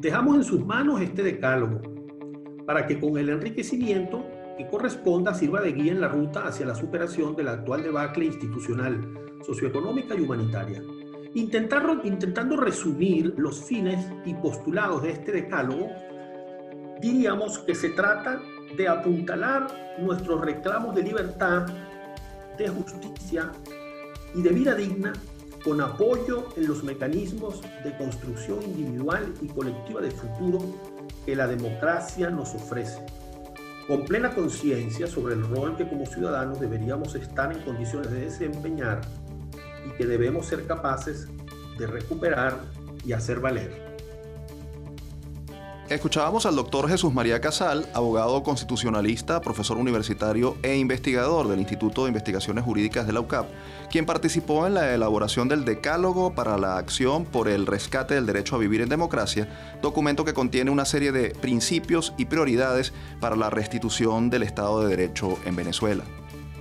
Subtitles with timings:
[0.00, 1.80] Dejamos en sus manos este decálogo
[2.66, 4.24] para que con el enriquecimiento
[4.56, 8.26] que corresponda sirva de guía en la ruta hacia la superación de la actual debacle
[8.26, 9.00] institucional,
[9.44, 10.82] socioeconómica y humanitaria.
[11.34, 15.88] intentando resumir los fines y postulados de este decálogo,
[17.00, 18.40] diríamos que se trata
[18.76, 19.66] de apuntalar
[19.98, 21.66] nuestros reclamos de libertad,
[22.58, 23.50] de justicia
[24.34, 25.12] y de vida digna
[25.64, 30.60] con apoyo en los mecanismos de construcción individual y colectiva de futuro
[31.24, 33.04] que la democracia nos ofrece,
[33.86, 39.00] con plena conciencia sobre el rol que como ciudadanos deberíamos estar en condiciones de desempeñar
[39.86, 41.28] y que debemos ser capaces
[41.78, 42.60] de recuperar
[43.04, 43.91] y hacer valer.
[45.88, 52.08] Escuchábamos al doctor Jesús María Casal, abogado constitucionalista, profesor universitario e investigador del Instituto de
[52.08, 53.46] Investigaciones Jurídicas de la UCAP,
[53.90, 58.54] quien participó en la elaboración del Decálogo para la Acción por el Rescate del Derecho
[58.56, 59.48] a Vivir en Democracia,
[59.82, 64.96] documento que contiene una serie de principios y prioridades para la restitución del Estado de
[64.96, 66.04] Derecho en Venezuela.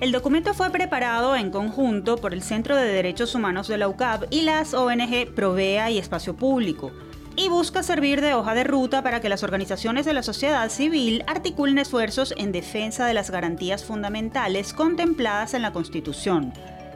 [0.01, 4.23] El documento fue preparado en conjunto por el Centro de Derechos Humanos de la UCAP
[4.31, 6.91] y las ONG Provea y Espacio Público
[7.35, 11.23] y busca servir de hoja de ruta para que las organizaciones de la sociedad civil
[11.27, 16.53] articulen esfuerzos en defensa de las garantías fundamentales contempladas en la Constitución,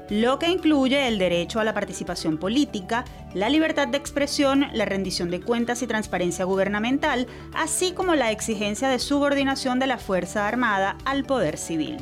[0.09, 5.31] lo que incluye el derecho a la participación política, la libertad de expresión, la rendición
[5.31, 10.97] de cuentas y transparencia gubernamental, así como la exigencia de subordinación de la Fuerza Armada
[11.05, 11.97] al poder civil.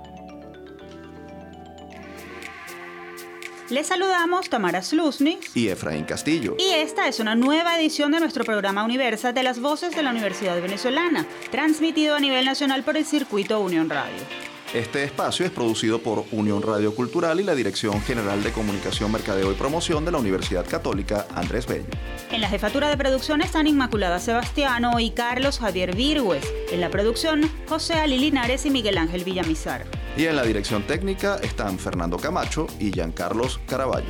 [3.69, 6.55] Les saludamos Tamara Slusny y Efraín Castillo.
[6.59, 10.11] Y esta es una nueva edición de nuestro programa Universa de las Voces de la
[10.11, 14.52] Universidad Venezolana, transmitido a nivel nacional por el circuito Unión Radio.
[14.73, 19.51] Este espacio es producido por Unión Radio Cultural y la Dirección General de Comunicación, Mercadeo
[19.51, 21.85] y Promoción de la Universidad Católica Andrés Bello.
[22.31, 26.51] En la jefatura de producción están Inmaculada Sebastiano y Carlos Javier Virgües.
[26.71, 29.85] En la producción, José Ali Linares y Miguel Ángel Villamizar.
[30.17, 34.09] Y en la dirección técnica están Fernando Camacho y Giancarlos Caraballo.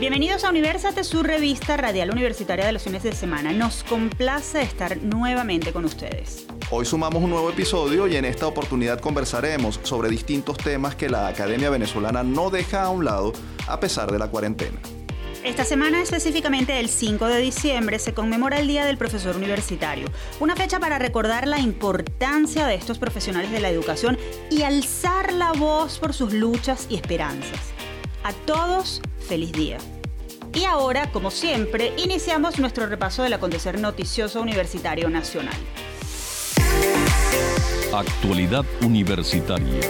[0.00, 3.52] Bienvenidos a Universate, su revista radial universitaria de los fines de semana.
[3.52, 6.48] Nos complace estar nuevamente con ustedes.
[6.76, 11.28] Hoy sumamos un nuevo episodio y en esta oportunidad conversaremos sobre distintos temas que la
[11.28, 13.32] Academia Venezolana no deja a un lado
[13.68, 14.80] a pesar de la cuarentena.
[15.44, 20.08] Esta semana, específicamente el 5 de diciembre, se conmemora el Día del Profesor Universitario,
[20.40, 24.18] una fecha para recordar la importancia de estos profesionales de la educación
[24.50, 27.72] y alzar la voz por sus luchas y esperanzas.
[28.24, 29.78] A todos, feliz día.
[30.52, 35.54] Y ahora, como siempre, iniciamos nuestro repaso del acontecer noticioso universitario nacional.
[37.98, 39.80] Actualidad Universitaria.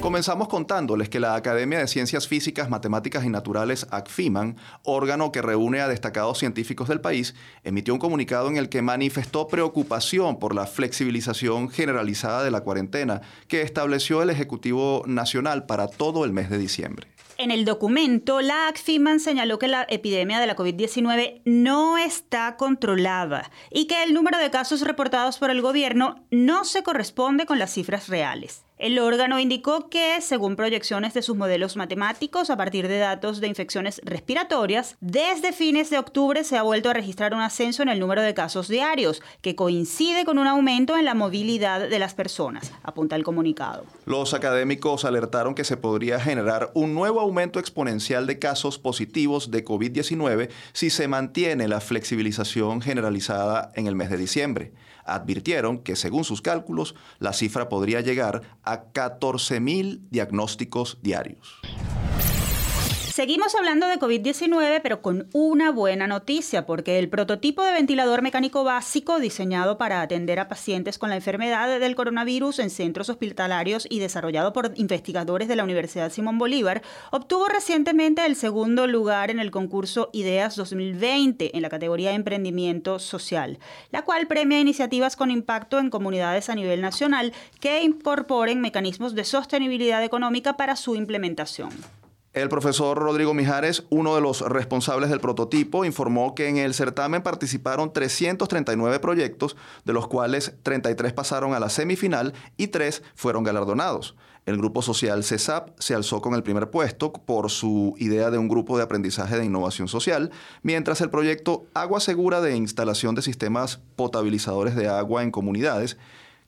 [0.00, 5.80] Comenzamos contándoles que la Academia de Ciencias Físicas, Matemáticas y Naturales, ACFIMAN, órgano que reúne
[5.80, 10.66] a destacados científicos del país, emitió un comunicado en el que manifestó preocupación por la
[10.66, 16.56] flexibilización generalizada de la cuarentena que estableció el Ejecutivo Nacional para todo el mes de
[16.56, 17.13] diciembre.
[17.36, 23.50] En el documento, la ACFIMAN señaló que la epidemia de la COVID-19 no está controlada
[23.72, 27.72] y que el número de casos reportados por el gobierno no se corresponde con las
[27.72, 28.64] cifras reales.
[28.76, 33.46] El órgano indicó que, según proyecciones de sus modelos matemáticos, a partir de datos de
[33.46, 38.00] infecciones respiratorias, desde fines de octubre se ha vuelto a registrar un ascenso en el
[38.00, 42.72] número de casos diarios, que coincide con un aumento en la movilidad de las personas,
[42.82, 43.84] apunta el comunicado.
[44.06, 49.64] Los académicos alertaron que se podría generar un nuevo aumento exponencial de casos positivos de
[49.64, 54.72] COVID-19 si se mantiene la flexibilización generalizada en el mes de diciembre
[55.04, 61.60] advirtieron que según sus cálculos la cifra podría llegar a 14.000 diagnósticos diarios.
[63.14, 68.64] Seguimos hablando de COVID-19, pero con una buena noticia, porque el prototipo de ventilador mecánico
[68.64, 74.00] básico diseñado para atender a pacientes con la enfermedad del coronavirus en centros hospitalarios y
[74.00, 76.82] desarrollado por investigadores de la Universidad Simón Bolívar
[77.12, 82.98] obtuvo recientemente el segundo lugar en el concurso Ideas 2020 en la categoría de Emprendimiento
[82.98, 83.60] Social,
[83.92, 89.22] la cual premia iniciativas con impacto en comunidades a nivel nacional que incorporen mecanismos de
[89.22, 91.70] sostenibilidad económica para su implementación.
[92.34, 97.22] El profesor Rodrigo Mijares, uno de los responsables del prototipo, informó que en el certamen
[97.22, 104.16] participaron 339 proyectos, de los cuales 33 pasaron a la semifinal y 3 fueron galardonados.
[104.46, 108.48] El grupo social CESAP se alzó con el primer puesto por su idea de un
[108.48, 110.32] grupo de aprendizaje de innovación social,
[110.64, 115.98] mientras el proyecto Agua Segura de instalación de sistemas potabilizadores de agua en comunidades,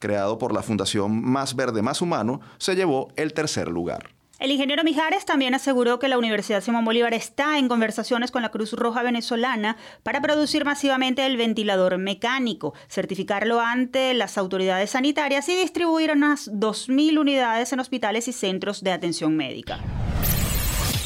[0.00, 4.15] creado por la Fundación Más Verde Más Humano, se llevó el tercer lugar.
[4.38, 8.50] El ingeniero Mijares también aseguró que la Universidad Simón Bolívar está en conversaciones con la
[8.50, 15.56] Cruz Roja venezolana para producir masivamente el ventilador mecánico, certificarlo ante las autoridades sanitarias y
[15.56, 19.80] distribuir unas 2.000 unidades en hospitales y centros de atención médica.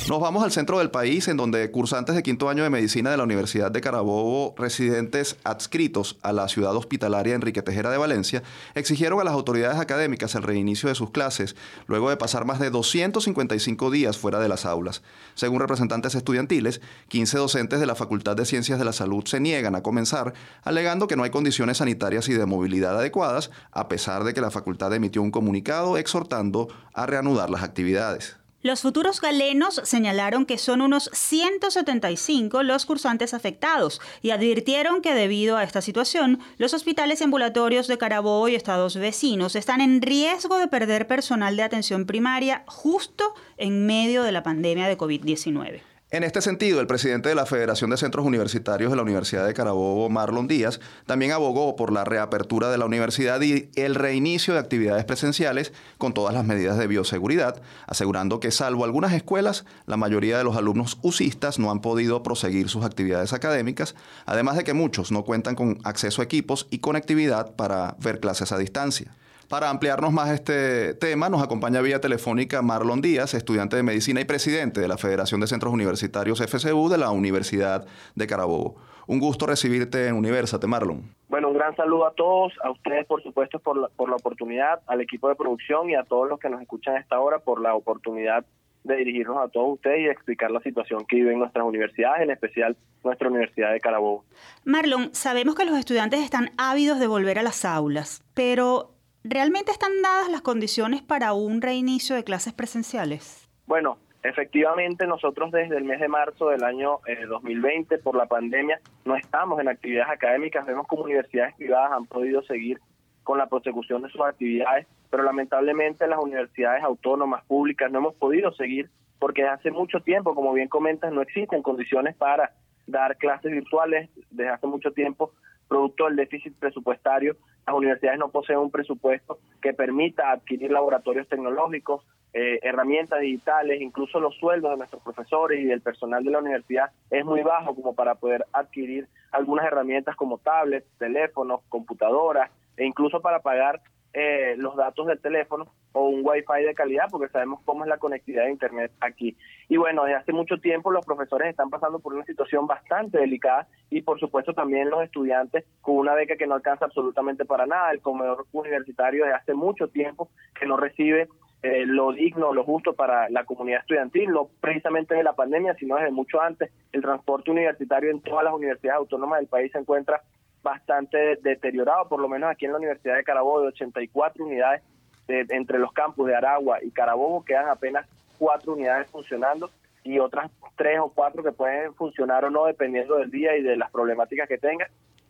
[0.08, 3.16] Nos vamos al centro del país, en donde cursantes de quinto año de medicina de
[3.16, 8.42] la Universidad de Carabobo, residentes adscritos a la ciudad hospitalaria Enrique Tejera de Valencia,
[8.74, 11.54] exigieron a las autoridades académicas el reinicio de sus clases,
[11.86, 15.02] luego de pasar más de 255 días fuera de las aulas.
[15.34, 19.76] Según representantes estudiantiles, 15 docentes de la Facultad de Ciencias de la Salud se niegan
[19.76, 20.32] a comenzar,
[20.64, 24.50] alegando que no hay condiciones sanitarias y de movilidad adecuadas, a pesar de que la
[24.50, 28.39] facultad emitió un comunicado exhortando a reanudar las actividades.
[28.62, 35.56] Los futuros galenos señalaron que son unos 175 los cursantes afectados y advirtieron que debido
[35.56, 40.68] a esta situación, los hospitales ambulatorios de Carabobo y estados vecinos están en riesgo de
[40.68, 45.80] perder personal de atención primaria justo en medio de la pandemia de COVID-19.
[46.12, 49.54] En este sentido, el presidente de la Federación de Centros Universitarios de la Universidad de
[49.54, 54.58] Carabobo, Marlon Díaz, también abogó por la reapertura de la universidad y el reinicio de
[54.58, 60.36] actividades presenciales con todas las medidas de bioseguridad, asegurando que salvo algunas escuelas, la mayoría
[60.36, 63.94] de los alumnos usistas no han podido proseguir sus actividades académicas,
[64.26, 68.50] además de que muchos no cuentan con acceso a equipos y conectividad para ver clases
[68.50, 69.14] a distancia.
[69.50, 74.24] Para ampliarnos más este tema, nos acompaña vía telefónica Marlon Díaz, estudiante de medicina y
[74.24, 78.76] presidente de la Federación de Centros Universitarios FCU de la Universidad de Carabobo.
[79.08, 81.02] Un gusto recibirte en Universate, Marlon.
[81.28, 84.82] Bueno, un gran saludo a todos, a ustedes por supuesto por la, por la oportunidad,
[84.86, 87.60] al equipo de producción y a todos los que nos escuchan a esta hora por
[87.60, 88.44] la oportunidad
[88.84, 92.76] de dirigirnos a todos ustedes y explicar la situación que viven nuestras universidades, en especial
[93.02, 94.24] nuestra Universidad de Carabobo.
[94.64, 100.00] Marlon, sabemos que los estudiantes están ávidos de volver a las aulas, pero ¿Realmente están
[100.02, 103.46] dadas las condiciones para un reinicio de clases presenciales?
[103.66, 108.80] Bueno, efectivamente nosotros desde el mes de marzo del año 2020 eh, por la pandemia
[109.04, 112.80] no estamos en actividades académicas, vemos como universidades privadas han podido seguir
[113.22, 118.52] con la prosecución de sus actividades, pero lamentablemente las universidades autónomas públicas no hemos podido
[118.54, 118.88] seguir
[119.18, 122.54] porque hace mucho tiempo, como bien comentas, no existen condiciones para
[122.86, 125.34] dar clases virtuales desde hace mucho tiempo
[125.70, 132.04] producto del déficit presupuestario, las universidades no poseen un presupuesto que permita adquirir laboratorios tecnológicos,
[132.32, 136.90] eh, herramientas digitales, incluso los sueldos de nuestros profesores y del personal de la universidad
[137.10, 143.20] es muy bajo como para poder adquirir algunas herramientas como tablets, teléfonos, computadoras e incluso
[143.20, 143.80] para pagar
[144.12, 147.98] eh, los datos del teléfono o un wifi de calidad porque sabemos cómo es la
[147.98, 149.36] conectividad de internet aquí.
[149.68, 153.68] Y bueno, desde hace mucho tiempo los profesores están pasando por una situación bastante delicada
[153.88, 157.92] y por supuesto también los estudiantes con una beca que no alcanza absolutamente para nada,
[157.92, 160.28] el comedor universitario desde hace mucho tiempo
[160.58, 161.28] que no recibe
[161.62, 165.96] eh, lo digno, lo justo para la comunidad estudiantil, no precisamente de la pandemia, sino
[165.96, 166.72] desde mucho antes.
[166.90, 170.22] El transporte universitario en todas las universidades autónomas del país se encuentra
[170.62, 174.82] bastante deteriorado, por lo menos aquí en la Universidad de Carabobo, de 84 unidades
[175.28, 178.06] entre los campus de Aragua y Carabobo, quedan apenas
[178.38, 179.70] cuatro unidades funcionando
[180.02, 183.76] y otras tres o cuatro que pueden funcionar o no dependiendo del día y de
[183.76, 184.88] las problemáticas que tengan.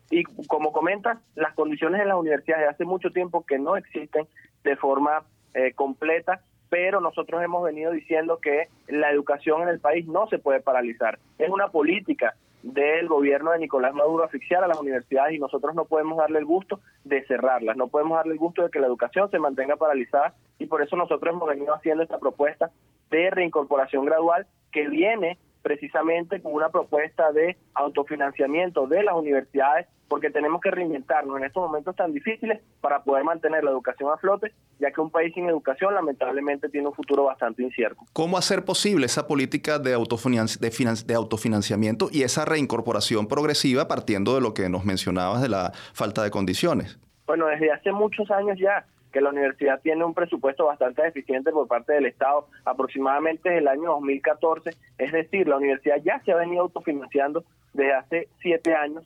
[0.09, 4.27] Y como comentas, las condiciones en las universidades hace mucho tiempo que no existen
[4.63, 10.07] de forma eh, completa, pero nosotros hemos venido diciendo que la educación en el país
[10.07, 11.19] no se puede paralizar.
[11.37, 15.85] Es una política del gobierno de Nicolás Maduro asfixiar a las universidades y nosotros no
[15.85, 19.29] podemos darle el gusto de cerrarlas, no podemos darle el gusto de que la educación
[19.31, 22.71] se mantenga paralizada y por eso nosotros hemos venido haciendo esta propuesta
[23.09, 30.29] de reincorporación gradual que viene precisamente con una propuesta de autofinanciamiento de las universidades, porque
[30.29, 34.51] tenemos que reinventarnos en estos momentos tan difíciles para poder mantener la educación a flote,
[34.79, 38.01] ya que un país sin educación lamentablemente tiene un futuro bastante incierto.
[38.11, 44.53] ¿Cómo hacer posible esa política de, de autofinanciamiento y esa reincorporación progresiva partiendo de lo
[44.53, 46.99] que nos mencionabas de la falta de condiciones?
[47.25, 51.67] Bueno, desde hace muchos años ya que la universidad tiene un presupuesto bastante deficiente por
[51.67, 56.37] parte del Estado, aproximadamente desde el año 2014, es decir, la universidad ya se ha
[56.37, 59.05] venido autofinanciando desde hace siete años.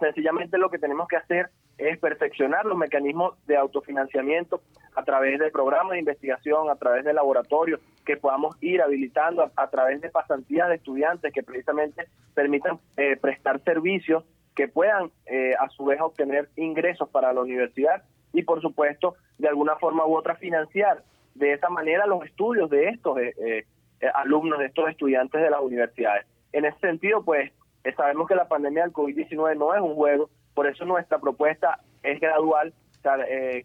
[0.00, 4.62] Sencillamente lo que tenemos que hacer es perfeccionar los mecanismos de autofinanciamiento
[4.94, 9.70] a través de programas de investigación, a través de laboratorios, que podamos ir habilitando a,
[9.70, 14.24] través de pasantías de estudiantes que precisamente permitan eh, prestar servicios
[14.54, 19.48] que puedan eh, a su vez obtener ingresos para la universidad y por supuesto de
[19.48, 21.02] alguna forma u otra financiar
[21.34, 23.64] de esa manera los estudios de estos eh,
[24.14, 26.26] alumnos, de estos estudiantes de las universidades.
[26.52, 27.50] En ese sentido, pues
[27.96, 32.20] sabemos que la pandemia del COVID-19 no es un juego, por eso nuestra propuesta es
[32.20, 32.74] gradual,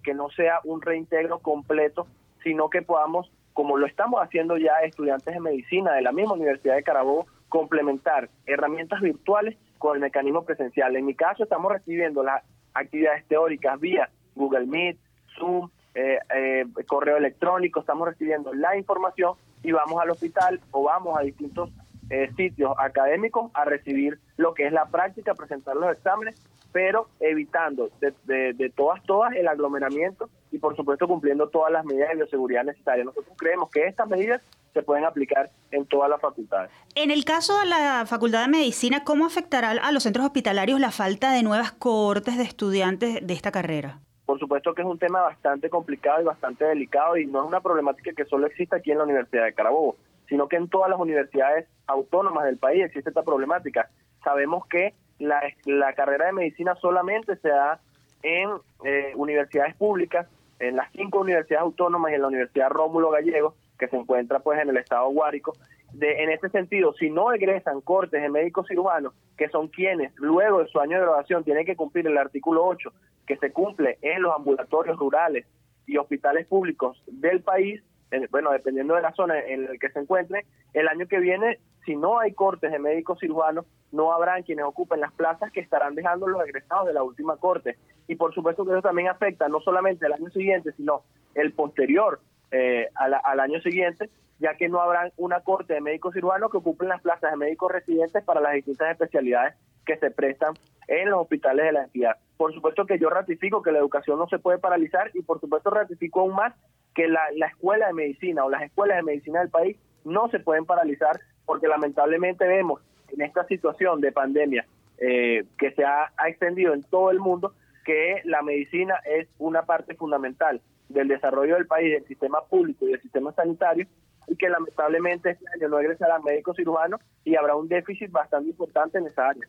[0.04, 2.08] que no sea un reintegro completo,
[2.44, 6.76] sino que podamos como lo estamos haciendo ya estudiantes de medicina de la misma Universidad
[6.76, 10.96] de Carabobo, complementar herramientas virtuales con el mecanismo presencial.
[10.96, 12.42] En mi caso estamos recibiendo las
[12.74, 14.98] actividades teóricas vía Google Meet,
[15.38, 19.34] Zoom, eh, eh, correo electrónico, estamos recibiendo la información
[19.64, 21.70] y vamos al hospital o vamos a distintos
[22.10, 26.36] eh, sitios académicos a recibir lo que es la práctica, presentar los exámenes
[26.72, 32.10] pero evitando de, de, todas, todas el aglomeramiento y por supuesto cumpliendo todas las medidas
[32.10, 33.06] de bioseguridad necesarias.
[33.06, 34.42] Nosotros creemos que estas medidas
[34.74, 36.70] se pueden aplicar en todas las facultades.
[36.96, 40.92] En el caso de la Facultad de Medicina, ¿cómo afectará a los centros hospitalarios la
[40.92, 44.00] falta de nuevas cohortes de estudiantes de esta carrera?
[44.30, 47.62] Por supuesto que es un tema bastante complicado y bastante delicado y no es una
[47.62, 49.96] problemática que solo existe aquí en la Universidad de Carabobo,
[50.28, 53.90] sino que en todas las universidades autónomas del país existe esta problemática.
[54.24, 57.80] Sabemos que la, la carrera de medicina solamente se da
[58.22, 58.52] en
[58.84, 60.28] eh, universidades públicas,
[60.60, 64.62] en las cinco universidades autónomas y en la Universidad Rómulo Gallego, que se encuentra pues
[64.62, 65.54] en el estado Guárico.
[66.00, 70.60] De, en ese sentido, si no egresan cortes de médicos cirujanos, que son quienes luego
[70.60, 72.94] de su año de graduación tienen que cumplir el artículo 8,
[73.28, 75.46] que se cumple en los ambulatorios rurales
[75.86, 77.84] y hospitales públicos del país,
[78.32, 81.98] bueno, dependiendo de la zona en la que se encuentre, el año que viene, si
[81.98, 86.28] no hay cortes de médicos cirujanos, no habrán quienes ocupen las plazas que estarán dejando
[86.28, 87.76] los egresados de la última corte.
[88.08, 91.04] Y por supuesto que eso también afecta no solamente el año siguiente, sino
[91.36, 96.50] el posterior eh, al año siguiente, ya que no habrán una corte de médicos cirujanos
[96.50, 100.54] que ocupen las plazas de médicos residentes para las distintas especialidades que se prestan
[100.88, 102.16] en los hospitales de la entidad.
[102.38, 105.70] Por supuesto que yo ratifico que la educación no se puede paralizar y por supuesto
[105.70, 106.54] ratifico aún más
[106.96, 110.66] que la, escuela de medicina o las escuelas de medicina del país no se pueden
[110.66, 114.66] paralizar porque lamentablemente vemos en esta situación de pandemia
[114.98, 117.54] eh, que se ha, extendido en todo el mundo
[117.86, 122.92] que la medicina es una parte fundamental del desarrollo del país, del sistema público y
[122.92, 123.88] del sistema sanitario,
[124.28, 128.98] y que lamentablemente este año no egresarán médicos cirujanos y habrá un déficit bastante importante
[128.98, 129.46] en esa área.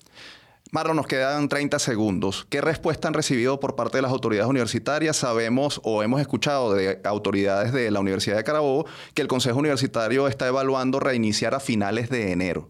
[0.73, 2.47] Marlon, nos quedan 30 segundos.
[2.49, 5.17] ¿Qué respuesta han recibido por parte de las autoridades universitarias?
[5.17, 10.29] Sabemos o hemos escuchado de autoridades de la Universidad de Carabobo que el Consejo Universitario
[10.29, 12.69] está evaluando reiniciar a finales de enero.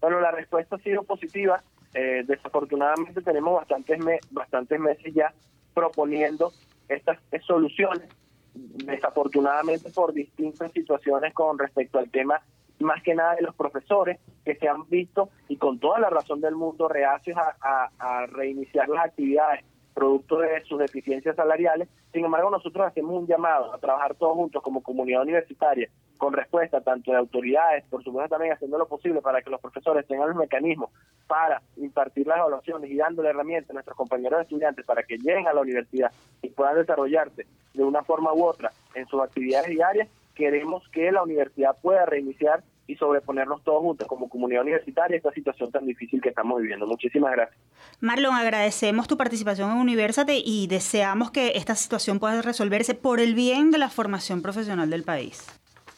[0.00, 1.60] Bueno, la respuesta ha sido positiva.
[1.92, 3.98] Eh, desafortunadamente tenemos bastantes,
[4.30, 5.34] bastantes meses ya
[5.74, 6.52] proponiendo
[6.90, 8.08] estas soluciones.
[8.52, 12.42] Desafortunadamente por distintas situaciones con respecto al tema
[12.80, 16.40] más que nada de los profesores que se han visto y con toda la razón
[16.40, 21.88] del mundo reacios a, reiniciar las actividades producto de sus deficiencias salariales.
[22.12, 26.82] Sin embargo, nosotros hacemos un llamado a trabajar todos juntos como comunidad universitaria con respuesta
[26.82, 30.36] tanto de autoridades, por supuesto también haciendo lo posible para que los profesores tengan los
[30.36, 30.90] mecanismos
[31.26, 35.54] para impartir las evaluaciones y dándole herramientas a nuestros compañeros estudiantes para que lleguen a
[35.54, 40.86] la universidad y puedan desarrollarse de una forma u otra en sus actividades diarias queremos
[40.88, 45.70] que la universidad pueda reiniciar y sobreponernos todos juntos como comunidad universitaria a esta situación
[45.70, 46.86] tan difícil que estamos viviendo.
[46.86, 47.58] Muchísimas gracias.
[48.00, 53.34] Marlon, agradecemos tu participación en Universate y deseamos que esta situación pueda resolverse por el
[53.34, 55.46] bien de la formación profesional del país.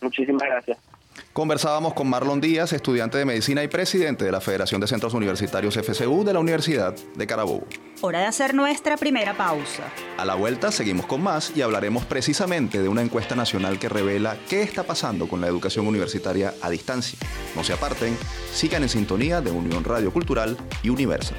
[0.03, 0.92] Muchísimas gracias.
[1.33, 5.75] Conversábamos con Marlon Díaz, estudiante de medicina y presidente de la Federación de Centros Universitarios
[5.75, 7.67] FCU de la Universidad de Carabobo.
[8.03, 9.85] Hora de hacer nuestra primera pausa.
[10.19, 14.37] A la vuelta seguimos con más y hablaremos precisamente de una encuesta nacional que revela
[14.47, 17.19] qué está pasando con la educación universitaria a distancia.
[17.57, 18.15] No se aparten,
[18.53, 21.39] sigan en sintonía de Unión Radio Cultural y Universal.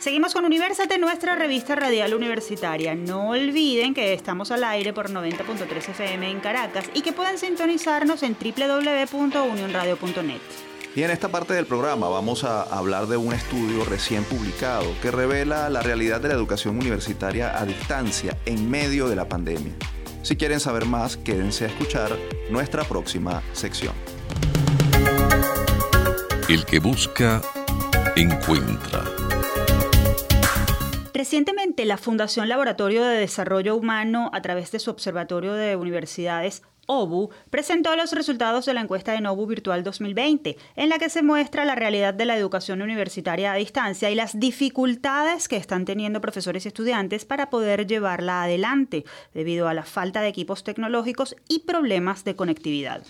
[0.00, 2.94] Seguimos con Universate, nuestra revista radial universitaria.
[2.94, 8.22] No olviden que estamos al aire por 90.3 FM en Caracas y que pueden sintonizarnos
[8.22, 10.40] en www.unionradio.net.
[10.96, 15.10] Y en esta parte del programa vamos a hablar de un estudio recién publicado que
[15.10, 19.74] revela la realidad de la educación universitaria a distancia en medio de la pandemia.
[20.22, 22.16] Si quieren saber más, quédense a escuchar
[22.48, 23.92] nuestra próxima sección.
[26.48, 27.42] El que busca,
[28.16, 29.04] encuentra.
[31.20, 37.28] Recientemente, la Fundación Laboratorio de Desarrollo Humano, a través de su Observatorio de Universidades, OBU,
[37.50, 41.66] presentó los resultados de la encuesta de Nobu Virtual 2020, en la que se muestra
[41.66, 46.64] la realidad de la educación universitaria a distancia y las dificultades que están teniendo profesores
[46.64, 52.24] y estudiantes para poder llevarla adelante, debido a la falta de equipos tecnológicos y problemas
[52.24, 53.02] de conectividad.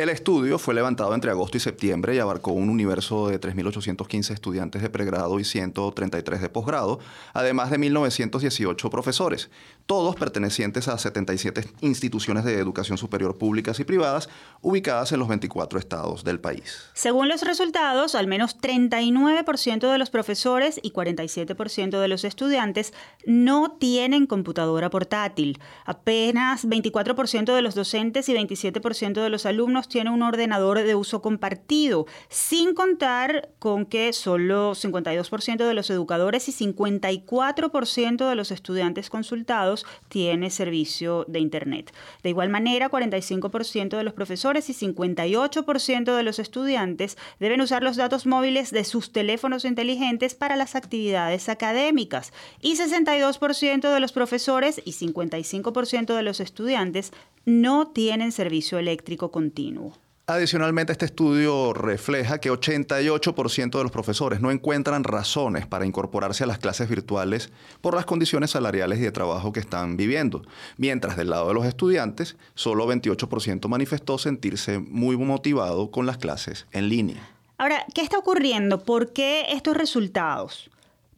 [0.00, 4.80] El estudio fue levantado entre agosto y septiembre y abarcó un universo de 3.815 estudiantes
[4.80, 7.00] de pregrado y 133 de posgrado,
[7.34, 9.50] además de 1.918 profesores,
[9.90, 14.28] todos pertenecientes a 77 instituciones de educación superior públicas y privadas
[14.60, 16.88] ubicadas en los 24 estados del país.
[16.94, 22.94] Según los resultados, al menos 39% de los profesores y 47% de los estudiantes
[23.26, 25.58] no tienen computadora portátil.
[25.84, 31.20] Apenas 24% de los docentes y 27% de los alumnos tiene un ordenador de uso
[31.20, 39.10] compartido, sin contar con que solo 52% de los educadores y 54% de los estudiantes
[39.10, 41.92] consultados tiene servicio de Internet.
[42.22, 47.96] De igual manera, 45% de los profesores y 58% de los estudiantes deben usar los
[47.96, 54.80] datos móviles de sus teléfonos inteligentes para las actividades académicas y 62% de los profesores
[54.84, 57.12] y 55% de los estudiantes
[57.44, 59.96] no tienen servicio eléctrico continuo.
[60.30, 66.46] Adicionalmente, este estudio refleja que 88% de los profesores no encuentran razones para incorporarse a
[66.46, 70.42] las clases virtuales por las condiciones salariales y de trabajo que están viviendo,
[70.76, 76.68] mientras del lado de los estudiantes, solo 28% manifestó sentirse muy motivado con las clases
[76.70, 77.28] en línea.
[77.58, 78.84] Ahora, ¿qué está ocurriendo?
[78.84, 80.70] ¿Por qué estos resultados?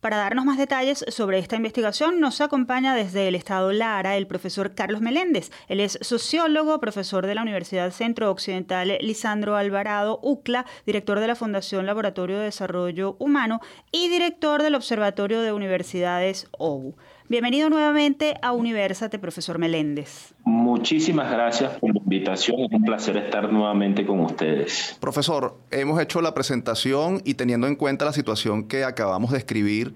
[0.03, 4.75] Para darnos más detalles sobre esta investigación nos acompaña desde el Estado Lara el profesor
[4.75, 5.53] Carlos Meléndez.
[5.69, 11.37] Él es sociólogo, profesor de la Universidad Centro Occidental Lisandro Alvarado, UCLA, director de la
[11.37, 13.61] Fundación Laboratorio de Desarrollo Humano
[13.93, 16.97] y director del Observatorio de Universidades OU.
[17.33, 20.35] Bienvenido nuevamente a Universate, profesor Meléndez.
[20.45, 22.61] Muchísimas gracias por la invitación.
[22.61, 24.99] Es un placer estar nuevamente con ustedes.
[25.01, 29.95] Profesor, hemos hecho la presentación y teniendo en cuenta la situación que acabamos de escribir,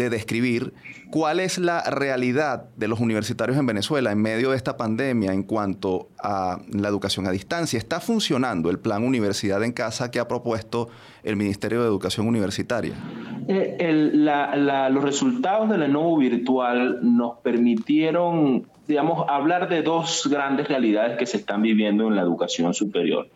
[0.00, 0.72] de describir
[1.10, 5.42] cuál es la realidad de los universitarios en Venezuela en medio de esta pandemia en
[5.42, 7.78] cuanto a la educación a distancia.
[7.78, 10.88] ¿Está funcionando el plan Universidad en Casa que ha propuesto
[11.22, 12.94] el Ministerio de Educación Universitaria?
[13.48, 14.12] Eh,
[14.90, 21.26] los resultados de la NOVO virtual nos permitieron, digamos, hablar de dos grandes realidades que
[21.26, 23.28] se están viviendo en la educación superior.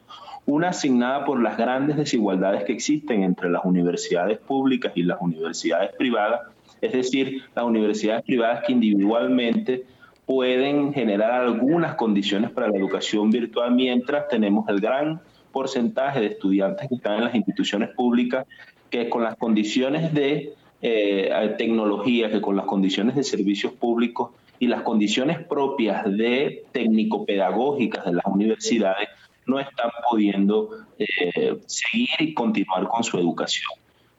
[0.46, 5.92] Una asignada por las grandes desigualdades que existen entre las universidades públicas y las universidades
[5.96, 6.42] privadas,
[6.84, 9.84] es decir, las universidades privadas que individualmente
[10.26, 15.20] pueden generar algunas condiciones para la educación virtual, mientras tenemos el gran
[15.52, 18.46] porcentaje de estudiantes que están en las instituciones públicas
[18.90, 24.66] que con las condiciones de eh, tecnología, que con las condiciones de servicios públicos y
[24.66, 29.08] las condiciones propias de técnico-pedagógicas de las universidades
[29.46, 33.70] no están pudiendo eh, seguir y continuar con su educación.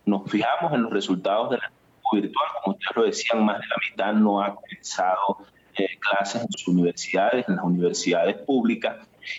[0.06, 1.58] Nos fijamos en los resultados de
[2.14, 5.38] virtual, como ustedes lo decían, más de la mitad no ha comenzado
[5.78, 8.96] eh, clases en sus universidades, en las universidades públicas.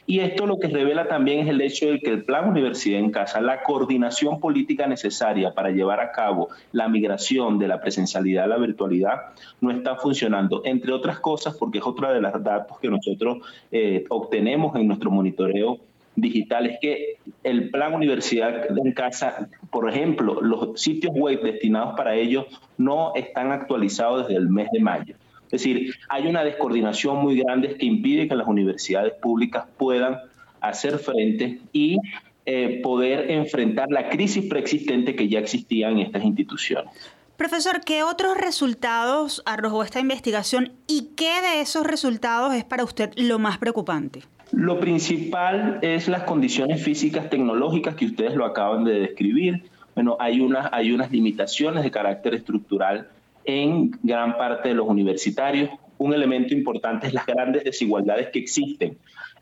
[0.06, 3.10] Y esto lo que revela también es el hecho de que el Plan Universidad en
[3.10, 8.48] Casa, la coordinación política necesaria para llevar a cabo la migración de la presencialidad a
[8.48, 12.88] la virtualidad, no está funcionando, entre otras cosas porque es otra de los datos que
[12.88, 13.38] nosotros
[13.70, 15.78] eh, obtenemos en nuestro monitoreo
[16.16, 22.16] digital es que el plan Universidad en Casa, por ejemplo, los sitios web destinados para
[22.16, 22.46] ello
[22.78, 25.14] no están actualizados desde el mes de mayo.
[25.44, 30.18] Es decir, hay una descoordinación muy grande que impide que las universidades públicas puedan
[30.60, 31.98] hacer frente y
[32.46, 36.90] eh, poder enfrentar la crisis preexistente que ya existía en estas instituciones.
[37.36, 43.12] Profesor, ¿qué otros resultados arrojó esta investigación y qué de esos resultados es para usted
[43.16, 44.22] lo más preocupante?
[44.52, 49.64] Lo principal es las condiciones físicas tecnológicas que ustedes lo acaban de describir.
[49.94, 53.08] Bueno, hay unas, hay unas limitaciones de carácter estructural
[53.44, 55.70] en gran parte de los universitarios.
[55.98, 58.96] Un elemento importante es las grandes desigualdades que existen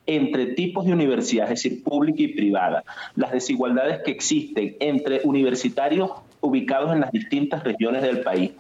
[0.07, 2.85] entre tipos de universidades, es decir, pública y privada.
[3.17, 8.53] Las desigualdades que existen entre universitarios ubicados en las distintas regiones del país.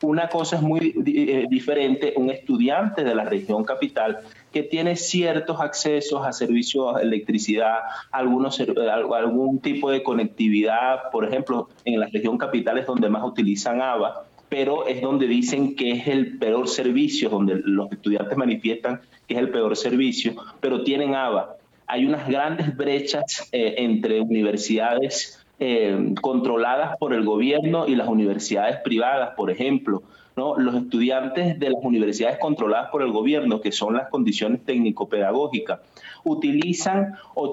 [0.00, 4.20] Una cosa es muy eh, diferente, un estudiante de la región capital
[4.52, 7.78] que tiene ciertos accesos a servicios de electricidad,
[8.10, 13.80] algunos, algún tipo de conectividad, por ejemplo, en la región capital es donde más utilizan
[13.80, 19.34] ABA, pero es donde dicen que es el peor servicio, donde los estudiantes manifiestan que
[19.34, 21.56] es el peor servicio, pero tienen ABA.
[21.86, 28.78] Hay unas grandes brechas eh, entre universidades eh, controladas por el gobierno y las universidades
[28.82, 30.02] privadas, por ejemplo.
[30.36, 30.56] ¿No?
[30.56, 35.80] Los estudiantes de las universidades controladas por el gobierno, que son las condiciones técnico-pedagógicas,
[36.24, 37.52] utilizan, 80%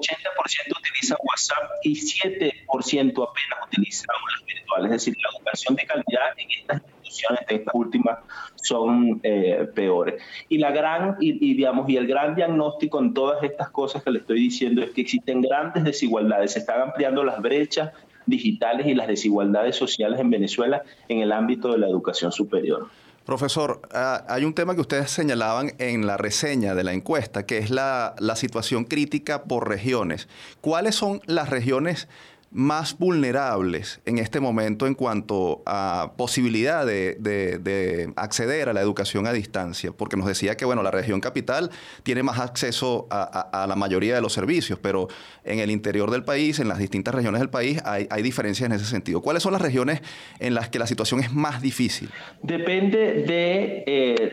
[0.78, 4.92] utilizan WhatsApp y 7% apenas utilizan aulas virtuales.
[4.92, 8.18] Es decir, la educación de calidad en estas instituciones, de estas últimas,
[8.56, 10.22] son eh, peores.
[10.48, 14.20] Y la gran, y, digamos, y el gran diagnóstico en todas estas cosas que le
[14.20, 17.92] estoy diciendo es que existen grandes desigualdades, se están ampliando las brechas
[18.30, 22.88] digitales y las desigualdades sociales en Venezuela en el ámbito de la educación superior.
[23.26, 27.58] Profesor, ah, hay un tema que ustedes señalaban en la reseña de la encuesta, que
[27.58, 30.28] es la, la situación crítica por regiones.
[30.60, 32.08] ¿Cuáles son las regiones
[32.52, 39.32] más vulnerables en este momento en cuanto a posibilidad de, acceder a la educación a
[39.32, 41.70] distancia, porque nos decía que bueno, la región capital
[42.02, 45.06] tiene más acceso a, la mayoría de los servicios, pero
[45.44, 48.84] en el interior del país, en las distintas regiones del país, hay, diferencias en ese
[48.84, 49.22] sentido.
[49.22, 50.02] ¿Cuáles son las regiones
[50.40, 52.10] en las que la situación es más difícil?
[52.42, 54.32] Depende de eh,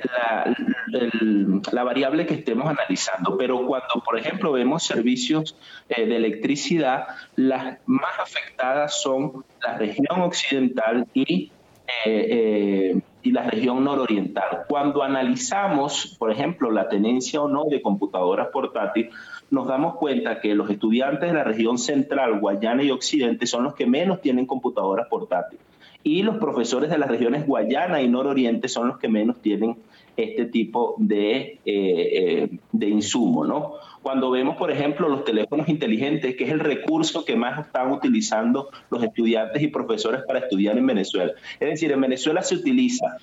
[1.72, 5.56] la, variable que estemos analizando, pero cuando, por ejemplo, vemos servicios
[5.88, 11.52] eh, de electricidad, las más afectadas son la región occidental y,
[12.06, 14.65] eh, eh, y la región nororiental.
[14.67, 19.13] Cuando analizamos, por ejemplo, la tenencia o no de computadoras portátiles,
[19.50, 23.76] nos damos cuenta que los estudiantes de la región central, Guayana y Occidente son los
[23.76, 25.63] que menos tienen computadoras portátiles.
[26.04, 29.78] Y los profesores de las regiones Guayana y Nororiente son los que menos tienen
[30.18, 33.76] este tipo de, eh, de insumo, ¿no?
[34.08, 38.70] cuando vemos, por ejemplo, los teléfonos inteligentes, que es el recurso que más están utilizando
[38.90, 41.34] los estudiantes y profesores para estudiar en Venezuela.
[41.60, 43.18] Es decir, en Venezuela se utiliza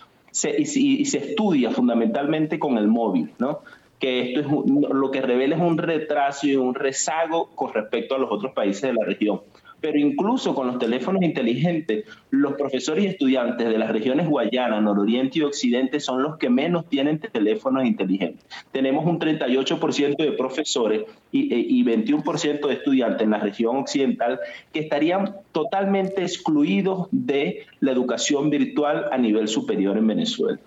[0.59, 3.61] y, se estudia fundamentalmente con el móvil, ¿no?
[3.99, 8.19] que esto es lo que revela es un retraso y un rezago con respecto a
[8.19, 9.41] los otros países de la región
[9.85, 15.41] pero incluso con los teléfonos inteligentes, los profesores y estudiantes de las regiones Guayana, Nororiente
[15.41, 18.47] y Occidente son los que menos tienen teléfonos inteligentes.
[18.73, 24.41] Tenemos un 38% de profesores y, 21% e, de estudiantes en la región occidental
[24.73, 30.59] que estarían totalmente excluidos de la educación virtual a nivel superior en Venezuela.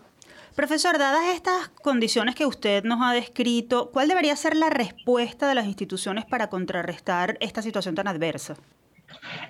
[0.56, 5.56] Profesor, dadas estas condiciones que usted nos ha descrito, ¿cuál debería ser la respuesta de
[5.56, 8.58] las instituciones para contrarrestar esta situación tan adversa?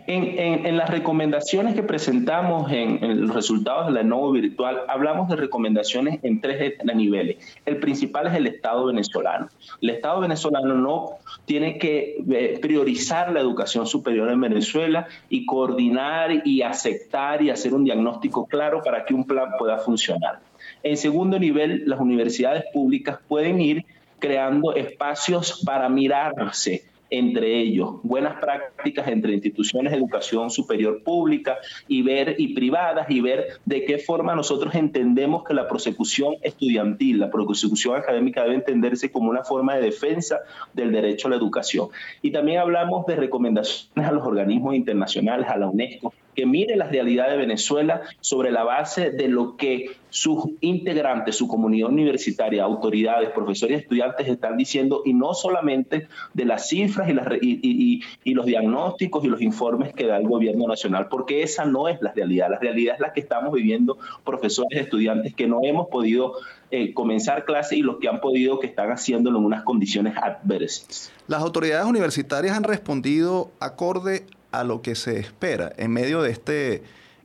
[0.09, 6.19] En, las recomendaciones que presentamos en, los resultados de la NOVO virtual, hablamos de recomendaciones
[6.23, 7.37] en tres niveles.
[7.65, 9.49] El principal es el Estado venezolano.
[9.81, 11.09] El Estado venezolano no
[11.45, 17.73] tiene que eh, priorizar la educación superior en Venezuela y coordinar y aceptar y hacer
[17.73, 20.39] un diagnóstico claro para que un plan pueda funcionar.
[20.83, 23.85] En segundo nivel, las universidades públicas pueden ir
[24.19, 32.01] creando espacios para mirarse entre ellos, buenas prácticas entre instituciones de educación superior pública y
[32.01, 37.29] ver y privadas y ver de qué forma nosotros entendemos que la prosecución estudiantil, la
[37.29, 40.39] prosecución académica debe entenderse como una forma de defensa
[40.73, 41.89] del derecho a la educación.
[42.21, 46.85] Y también hablamos de recomendaciones a los organismos internacionales, a la UNESCO, que mire la
[46.87, 53.31] realidad de Venezuela sobre la base de lo que sus integrantes, su comunidad universitaria, autoridades,
[53.31, 57.09] profesores y estudiantes están diciendo y no solamente de las cifras
[57.41, 58.03] y,
[58.35, 62.13] los diagnósticos y los informes que da el gobierno nacional, porque esa no es la
[62.13, 62.51] realidad.
[62.51, 66.33] La realidad es la que estamos viviendo profesores estudiantes que no hemos podido
[66.69, 71.11] eh, comenzar clase y los que han podido que están haciéndolo en unas condiciones adversas.
[71.27, 76.83] Las autoridades universitarias han respondido acorde a lo que se espera en medio de este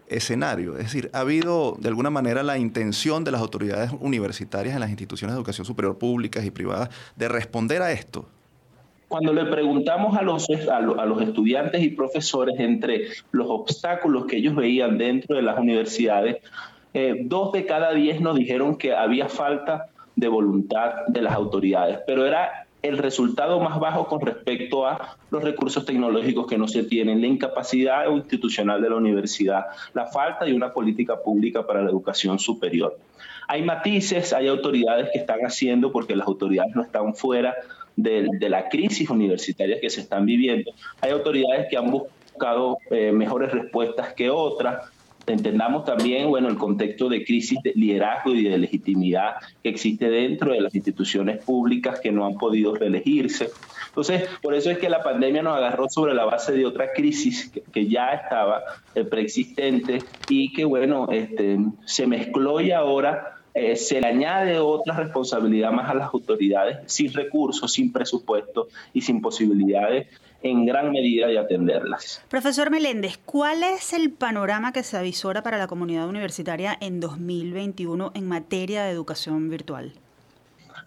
[0.08, 0.76] escenario.
[0.76, 4.90] Es decir, ha habido de alguna manera la intención de las autoridades universitarias en las
[4.90, 8.26] instituciones de educación superior públicas y privadas de responder a esto.
[9.08, 14.54] Cuando le preguntamos a los, a, los estudiantes y profesores entre los obstáculos que ellos
[14.54, 16.38] veían dentro de las universidades,
[16.94, 21.98] eh, dos de cada diez nos dijeron que había falta de voluntad de las autoridades,
[22.06, 26.82] pero era el resultado más bajo con respecto a los recursos tecnológicos que no se
[26.82, 31.90] tienen, la incapacidad institucional de la universidad, la falta de una política pública para la
[31.90, 32.98] educación superior.
[33.48, 37.54] Hay matices, hay autoridades que están haciendo porque las autoridades no están fuera
[37.96, 40.72] de, la crisis universitaria que se están viviendo.
[41.00, 44.90] Hay autoridades que han buscado eh, mejores respuestas que otras
[45.26, 50.52] entendamos también bueno, el contexto de crisis de liderazgo y de legitimidad que existe dentro
[50.52, 53.50] de las instituciones públicas que no han podido reelegirse.
[53.88, 57.52] Entonces, por eso es que la pandemia nos agarró sobre la base de otra crisis
[57.72, 58.62] que, ya estaba
[58.94, 64.96] eh, preexistente y que, bueno, este, se mezcló y ahora eh, se le añade otra
[64.96, 70.06] responsabilidad más a las autoridades sin recursos, sin presupuesto y sin posibilidades
[70.42, 72.24] en gran medida de atenderlas.
[72.28, 78.12] Profesor Meléndez, ¿cuál es el panorama que se avisora para la comunidad universitaria en 2021
[78.14, 79.92] en materia de educación virtual?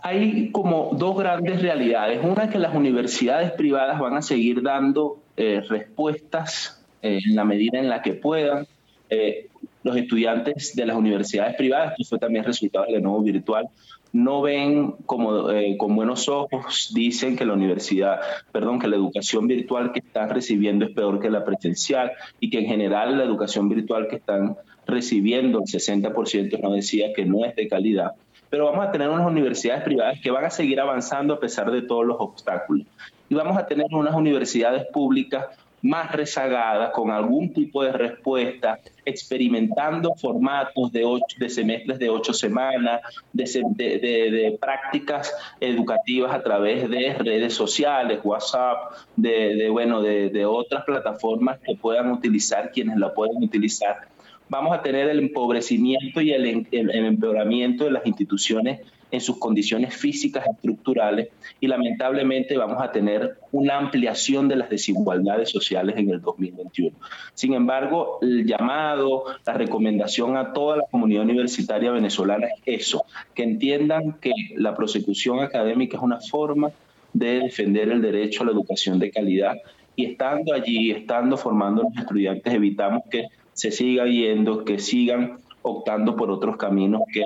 [0.01, 2.19] Hay como dos grandes realidades.
[2.23, 7.43] Una es que las universidades privadas van a seguir dando eh, respuestas eh, en la
[7.43, 8.67] medida en la que puedan.
[9.09, 9.47] Eh,
[9.85, 13.69] los estudiantes de las universidades privadas, que fue también resultado del nuevo virtual,
[14.15, 18.21] no ven como, eh, con buenos ojos, dicen que la universidad,
[18.53, 22.59] perdón, que la educación virtual que están recibiendo es peor que la presencial y que
[22.59, 24.55] en general la educación virtual que están
[24.87, 28.11] recibiendo, el 60% no decía que no es de calidad.
[28.49, 31.81] Pero vamos a tener unas universidades privadas que van a seguir avanzando a pesar de
[31.81, 32.87] todos los obstáculos.
[33.27, 35.47] Y vamos a tener unas universidades públicas
[35.81, 38.79] más rezagada, con algún tipo de respuesta,
[39.15, 43.01] experimentando formatos de, ocho, de semestres de ocho semanas,
[43.33, 51.75] de, prácticas educativas a través de redes sociales, WhatsApp, de, bueno, de, otras plataformas que
[51.75, 54.07] puedan utilizar quienes la pueden utilizar.
[54.47, 58.81] Vamos a tener el empobrecimiento y el empeoramiento de las instituciones
[59.15, 65.49] en sus condiciones físicas estructurales y lamentablemente vamos a tener una ampliación de las desigualdades
[65.49, 66.95] sociales en el 2021.
[67.33, 73.43] Sin embargo, el llamado, la recomendación a toda la comunidad universitaria venezolana es eso, que
[73.43, 76.69] entiendan que la prosecución académica es una forma
[77.13, 79.55] de defender el derecho a la educación de calidad
[79.95, 85.37] y estando allí, estando formando a los estudiantes, evitamos que se siga viendo, que sigan
[85.61, 87.23] optando por otros caminos que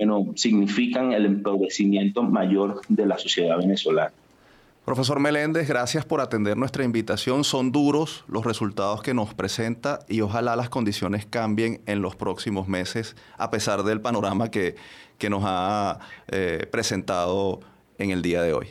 [0.00, 4.12] bueno, significan el empobrecimiento mayor de la sociedad venezolana.
[4.86, 7.44] Profesor Meléndez, gracias por atender nuestra invitación.
[7.44, 12.66] Son duros los resultados que nos presenta y ojalá las condiciones cambien en los próximos
[12.66, 14.74] meses, a pesar del panorama que,
[15.18, 17.60] que nos ha eh, presentado
[17.98, 18.68] en el día de hoy.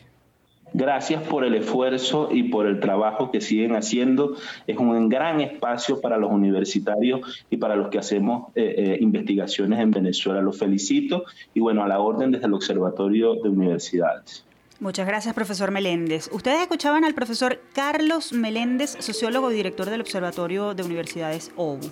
[0.74, 4.36] Gracias por el esfuerzo y por el trabajo que siguen haciendo.
[4.68, 9.80] Es un gran espacio para los universitarios y para los que hacemos eh, eh, investigaciones
[9.80, 10.42] en Venezuela.
[10.42, 14.46] Los felicito y bueno, a la orden desde el Observatorio de Universidades.
[14.80, 16.30] Muchas gracias, profesor Meléndez.
[16.32, 21.92] Ustedes escuchaban al profesor Carlos Meléndez, sociólogo y director del Observatorio de Universidades OBU.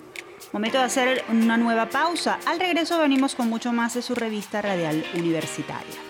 [0.52, 2.38] Momento de hacer una nueva pausa.
[2.46, 6.07] Al regreso venimos con mucho más de su revista radial universitaria.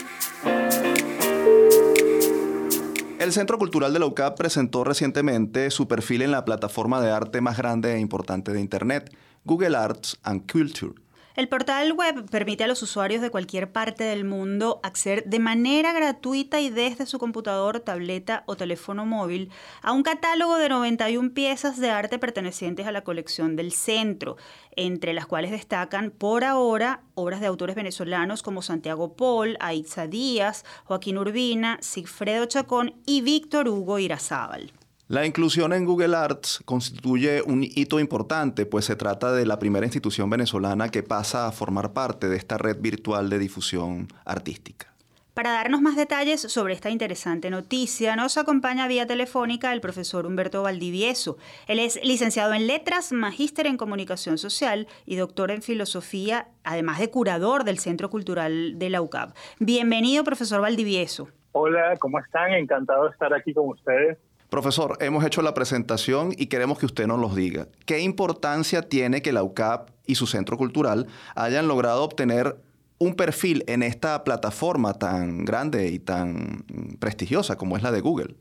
[3.19, 7.41] El Centro Cultural de la UCAP presentó recientemente su perfil en la plataforma de arte
[7.41, 9.13] más grande e importante de Internet,
[9.45, 10.93] Google Arts and Culture.
[11.39, 15.93] El portal web permite a los usuarios de cualquier parte del mundo acceder de manera
[15.93, 21.79] gratuita y desde su computador, tableta o teléfono móvil a un catálogo de 91 piezas
[21.79, 24.37] de arte pertenecientes a la colección del centro,
[24.75, 30.65] entre las cuales destacan por ahora obras de autores venezolanos como Santiago Paul, Aitza Díaz,
[30.87, 34.73] Joaquín Urbina, Sigfredo Chacón y Víctor Hugo Irazábal.
[35.11, 39.87] La inclusión en Google Arts constituye un hito importante, pues se trata de la primera
[39.87, 44.93] institución venezolana que pasa a formar parte de esta red virtual de difusión artística.
[45.33, 50.63] Para darnos más detalles sobre esta interesante noticia, nos acompaña vía telefónica el profesor Humberto
[50.63, 51.39] Valdivieso.
[51.69, 57.09] Él es licenciado en Letras, magíster en Comunicación Social y doctor en Filosofía, además de
[57.09, 59.35] curador del Centro Cultural de la UCAP.
[59.59, 61.29] Bienvenido, profesor Valdivieso.
[61.53, 62.53] Hola, ¿cómo están?
[62.53, 64.19] Encantado de estar aquí con ustedes.
[64.51, 67.67] Profesor, hemos hecho la presentación y queremos que usted nos los diga.
[67.85, 72.57] ¿Qué importancia tiene que la UCAP y su centro cultural hayan logrado obtener
[72.99, 76.65] un perfil en esta plataforma tan grande y tan
[76.99, 78.37] prestigiosa como es la de Google?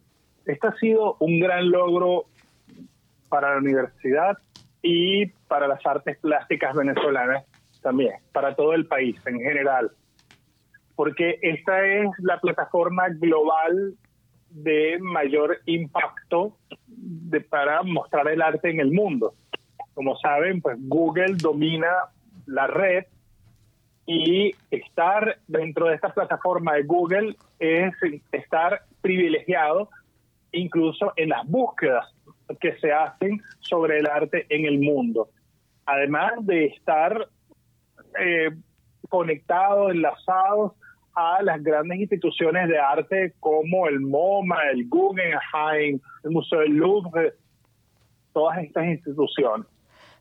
[0.46, 2.26] Este ha sido un gran logro
[3.28, 4.38] para la universidad
[4.82, 7.43] y para las artes plásticas venezolanas
[7.82, 9.91] también, para todo el país en general,
[10.96, 13.96] porque esta es la plataforma global
[14.63, 19.34] de mayor impacto de, para mostrar el arte en el mundo.
[19.93, 21.88] Como saben, pues Google domina
[22.46, 23.06] la red
[24.06, 27.93] y estar dentro de esta plataforma de Google es
[28.32, 29.89] estar privilegiado
[30.52, 32.06] incluso en las búsquedas
[32.60, 35.30] que se hacen sobre el arte en el mundo.
[35.86, 37.28] Además de estar
[38.20, 38.50] eh,
[39.10, 40.74] conectados, enlazados
[41.17, 47.34] a las grandes instituciones de arte como el MoMA, el Guggenheim, el Museo del Louvre,
[48.34, 49.65] todas estas instituciones.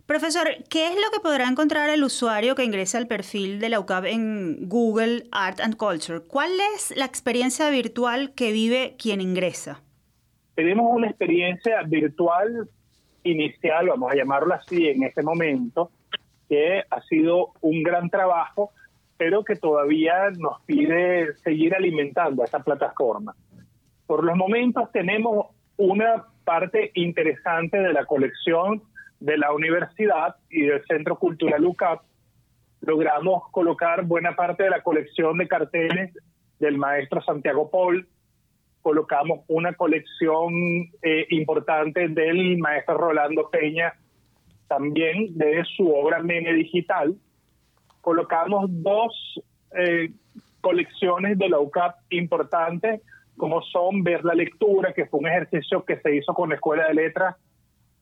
[0.06, 3.78] Profesor, ¿qué es lo que podrá encontrar el usuario que ingresa al perfil de la
[3.78, 6.20] UCAP en Google Art and Culture?
[6.20, 9.82] ¿Cuál es la experiencia virtual que vive quien ingresa?
[10.54, 12.70] Tenemos una experiencia virtual
[13.22, 15.90] inicial, vamos a llamarlo así, en este momento,
[16.48, 18.70] que ha sido un gran trabajo,
[19.16, 23.34] pero que todavía nos pide seguir alimentando a esta plataforma.
[24.06, 28.82] Por los momentos tenemos una parte interesante de la colección
[29.20, 32.02] de la universidad y del Centro Cultural UCAP,
[32.82, 36.12] logramos colocar buena parte de la colección de carteles
[36.58, 38.06] del maestro Santiago Paul,
[38.82, 40.52] colocamos una colección
[41.02, 43.94] eh, importante del maestro Rolando Peña,
[44.68, 47.16] también de su obra Mene Digital,
[48.06, 49.40] colocamos dos
[49.76, 50.12] eh,
[50.60, 53.02] colecciones de la UCAP importantes,
[53.36, 56.86] como son Ver la Lectura, que fue un ejercicio que se hizo con la Escuela
[56.86, 57.34] de Letras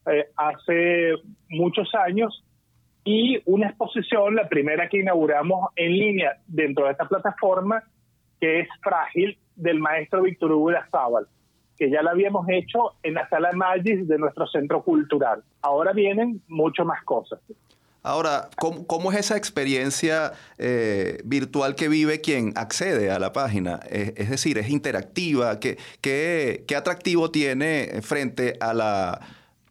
[0.05, 1.13] eh, hace
[1.49, 2.45] muchos años
[3.03, 7.83] y una exposición, la primera que inauguramos en línea dentro de esta plataforma,
[8.39, 11.27] que es Frágil, del maestro Víctor Hugo Sábal,
[11.79, 15.43] que ya la habíamos hecho en la sala Magis de nuestro centro cultural.
[15.63, 17.41] Ahora vienen mucho más cosas.
[18.05, 23.81] Ahora, ¿cómo, es esa experiencia eh, virtual que vive quien accede a la página?
[23.91, 25.59] Es, decir, ¿es interactiva?
[25.59, 29.21] ¿Qué, qué atractivo tiene frente a la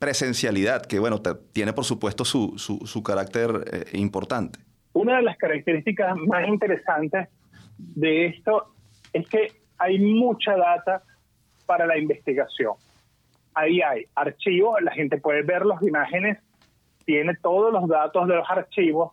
[0.04, 1.22] presencialidad, que bueno,
[1.54, 4.60] tiene por supuesto su, su, carácter eh, importante.
[4.92, 7.30] Una de las características más interesantes
[7.78, 8.74] de esto
[9.14, 11.04] es que hay mucha data
[11.66, 12.74] para la investigación.
[13.54, 16.38] Ahí hay archivos, la gente puede ver las imágenes,
[17.06, 19.12] tiene todos los datos de los archivos,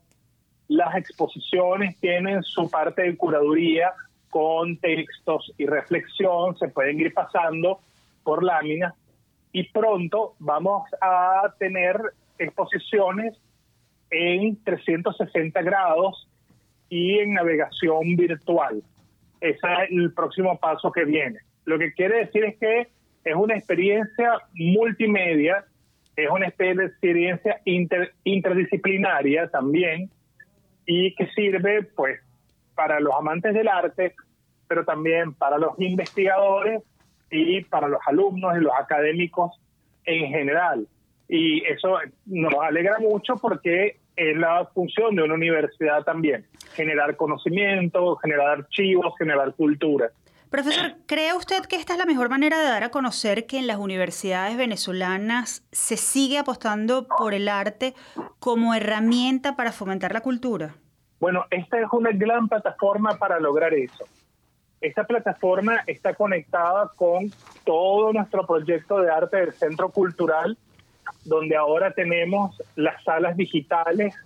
[0.69, 3.93] las exposiciones tienen su parte de curaduría
[4.29, 7.81] con textos y reflexión, se pueden ir pasando
[8.23, 8.95] por láminas
[9.53, 12.01] y pronto vamos a tener
[12.39, 13.37] exposiciones
[14.11, 16.29] en 360 grados
[16.89, 18.83] y en navegación virtual.
[19.41, 21.41] Ese es el próximo paso que viene.
[21.65, 22.89] Lo que quiere decir es que
[23.25, 25.65] es una experiencia multimedia,
[26.25, 27.61] es una experiencia
[28.25, 30.11] interdisciplinaria también
[30.87, 32.21] y que sirve pues
[32.75, 34.15] para los amantes del arte,
[34.67, 36.83] pero también para los investigadores
[37.31, 39.61] y para los alumnos y los académicos
[40.05, 40.87] en general.
[41.29, 48.17] Y eso nos alegra mucho porque es la función de una universidad también, generar conocimiento,
[48.17, 50.11] generar archivos, generar cultura.
[50.51, 53.69] Profesor, ¿cree usted que esta es la mejor manera de dar a conocer que en
[53.69, 57.95] las universidades venezolanas se sigue apostando por el arte
[58.41, 60.75] como herramienta para fomentar la cultura?
[61.21, 64.05] Bueno, esta es una gran plataforma para lograr eso.
[64.81, 67.31] Esta plataforma está conectada con
[67.65, 70.59] todo nuestro proyecto de arte del Centro Cultural,
[71.25, 74.17] donde ahora tenemos las salas digitales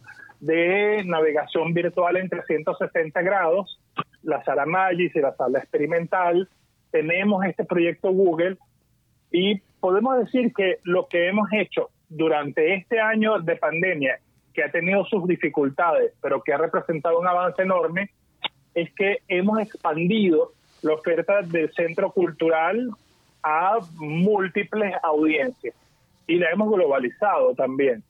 [0.41, 3.79] de navegación virtual en 360 grados,
[4.25, 6.49] la sala Magis y la sala experimental.
[6.91, 8.59] Tenemos este proyecto Google
[9.31, 14.19] y podemos decir que lo que hemos hecho durante este año de pandemia,
[14.53, 18.11] que ha tenido sus dificultades, pero que ha representado un avance enorme,
[18.75, 22.91] es que hemos expandido la oferta del centro cultural
[23.43, 25.75] a múltiples audiencias
[26.27, 28.03] y la hemos globalizado también.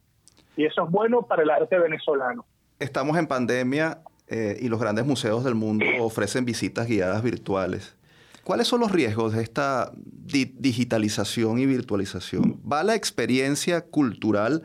[0.57, 2.45] Y eso es bueno para el arte venezolano.
[2.79, 7.97] Estamos en pandemia eh, y los grandes museos del mundo ofrecen visitas guiadas virtuales.
[8.45, 12.61] ¿Cuáles son los riesgos de esta digitalización y virtualización?
[12.71, 14.63] ¿Va la experiencia cultural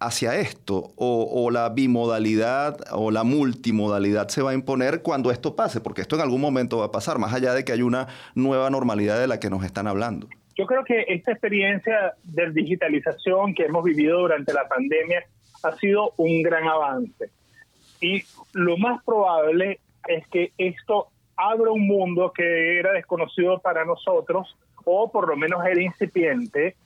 [0.00, 5.82] hacia esto o, la bimodalidad o la multimodalidad se va a imponer cuando esto pase,
[5.82, 8.70] porque esto en algún momento va a pasar, más allá de que hay una nueva
[8.70, 10.26] normalidad de la que nos están hablando.
[10.56, 15.22] Yo creo que esta experiencia de digitalización que hemos vivido durante la pandemia
[15.62, 17.30] ha sido un gran avance.
[18.00, 24.56] Y lo más probable es que esto abra un mundo que era desconocido para nosotros,
[24.84, 26.76] o por lo menos era incipiente,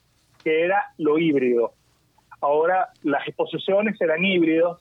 [0.42, 1.72] que era lo híbrido
[2.44, 4.78] Ahora las exposiciones serán híbridos,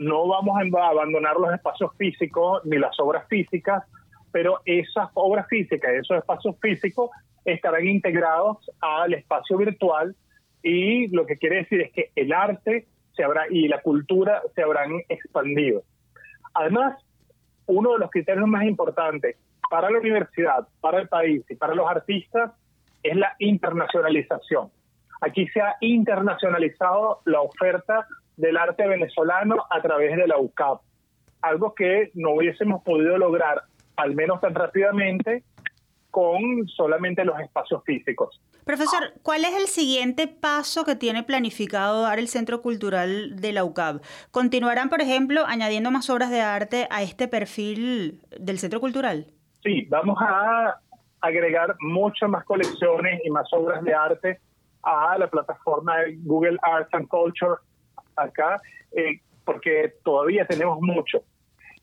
[0.00, 3.84] no vamos a abandonar los espacios físicos ni las obras físicas,
[4.32, 7.10] pero esas obras físicas, esos espacios físicos
[7.44, 10.16] estarán integrados al espacio virtual
[10.64, 12.88] y lo que quiere decir es que el arte
[13.50, 15.84] y la cultura se habrán expandido.
[16.58, 16.96] Además,
[17.66, 19.36] uno de los criterios más importantes
[19.68, 22.52] para la universidad, para el país y para los artistas
[23.02, 24.70] es la internacionalización.
[25.20, 30.80] Aquí se ha internacionalizado la oferta del arte venezolano a través de la UCAP,
[31.42, 33.62] algo que no hubiésemos podido lograr
[33.96, 35.42] al menos tan rápidamente,
[36.16, 38.40] con solamente los espacios físicos.
[38.64, 43.64] Profesor, ¿cuál es el siguiente paso que tiene planificado dar el Centro Cultural de la
[43.64, 44.00] UCAB?
[44.30, 49.26] ¿Continuarán, por ejemplo, añadiendo más obras de arte a este perfil del Centro Cultural?
[49.62, 50.80] Sí, vamos a
[51.20, 54.40] agregar muchas más colecciones y más obras de arte
[54.84, 57.56] a la plataforma de Google Arts and Culture
[58.16, 58.58] acá,
[58.92, 61.18] eh, porque todavía tenemos mucho.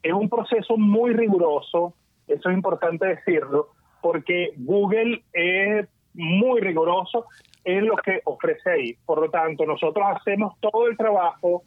[0.02, 1.94] Es un proceso muy riguroso,
[2.26, 3.74] eso es importante decirlo,
[4.04, 7.26] porque Google es muy riguroso
[7.64, 8.98] en lo que ofrece ahí.
[9.06, 11.64] Por lo tanto, nosotros hacemos todo el trabajo,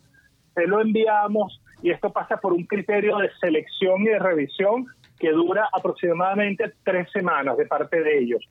[0.55, 4.87] se lo enviamos y esto pasa por un criterio de selección y de revisión
[5.19, 8.47] que dura aproximadamente tres semanas de parte de ellos.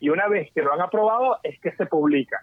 [0.00, 2.42] Y una vez que lo han aprobado es que se publica.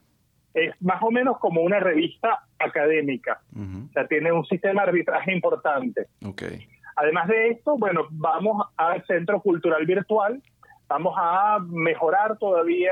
[0.54, 3.42] Es más o menos como una revista académica.
[3.54, 6.08] O sea, tiene un sistema de arbitraje importante.
[6.26, 6.70] Okay.
[6.96, 10.42] Además de esto, bueno, vamos al Centro Cultural Virtual,
[10.88, 12.92] vamos a mejorar todavía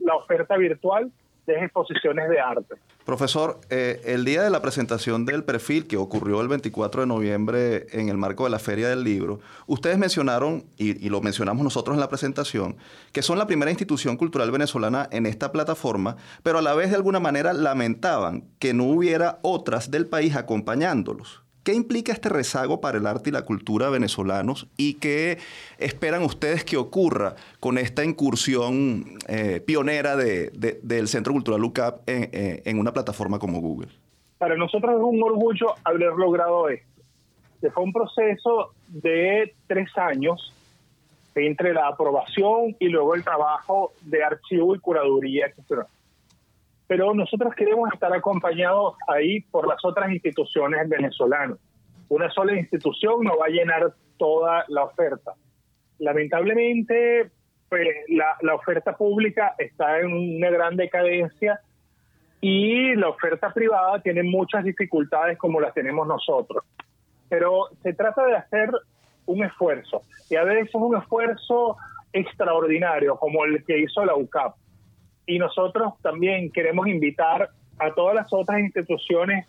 [0.00, 1.10] la oferta virtual
[1.46, 2.74] de exposiciones de arte.
[3.04, 7.86] Profesor, eh, el día de la presentación del perfil que ocurrió el 24 de noviembre
[7.92, 11.94] en el marco de la Feria del Libro, ustedes mencionaron, y, y, lo mencionamos nosotros
[11.94, 12.76] en la presentación,
[13.12, 16.96] que son la primera institución cultural venezolana en esta plataforma, pero a la vez de
[16.96, 21.45] alguna manera lamentaban que no hubiera otras del país acompañándolos.
[21.66, 25.38] ¿Qué implica este rezago para el arte y la cultura venezolanos y qué
[25.78, 30.50] esperan ustedes que ocurra con esta incursión eh, pionera de,
[30.84, 33.88] del Centro Cultural UCAP en, eh, en, una plataforma como Google?
[34.38, 36.86] Para nosotros es un orgullo haber logrado esto.
[37.74, 40.54] Fue un proceso de tres años
[41.34, 45.84] entre la aprobación y luego el trabajo de archivo y curaduría, etc
[46.86, 51.58] pero nosotros queremos estar acompañados ahí por las otras instituciones venezolanas.
[52.08, 55.32] Una sola institución no va a llenar toda la oferta.
[55.98, 57.30] Lamentablemente,
[57.68, 61.60] pues, la, la oferta pública está en una gran decadencia
[62.40, 66.64] y la oferta privada tiene muchas dificultades como las tenemos nosotros.
[67.28, 68.70] Pero se trata de hacer
[69.26, 71.76] un esfuerzo, y a veces un esfuerzo
[72.12, 74.54] extraordinario, como el que hizo la UCAP
[75.26, 79.46] y nosotros también queremos invitar a todas las otras instituciones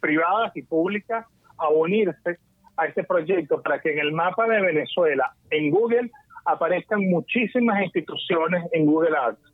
[0.00, 1.26] privadas y públicas
[1.58, 2.38] a unirse
[2.76, 6.10] a este proyecto para que en el mapa de Venezuela, en Google,
[6.44, 9.52] aparezcan muchísimas instituciones en Google Arts.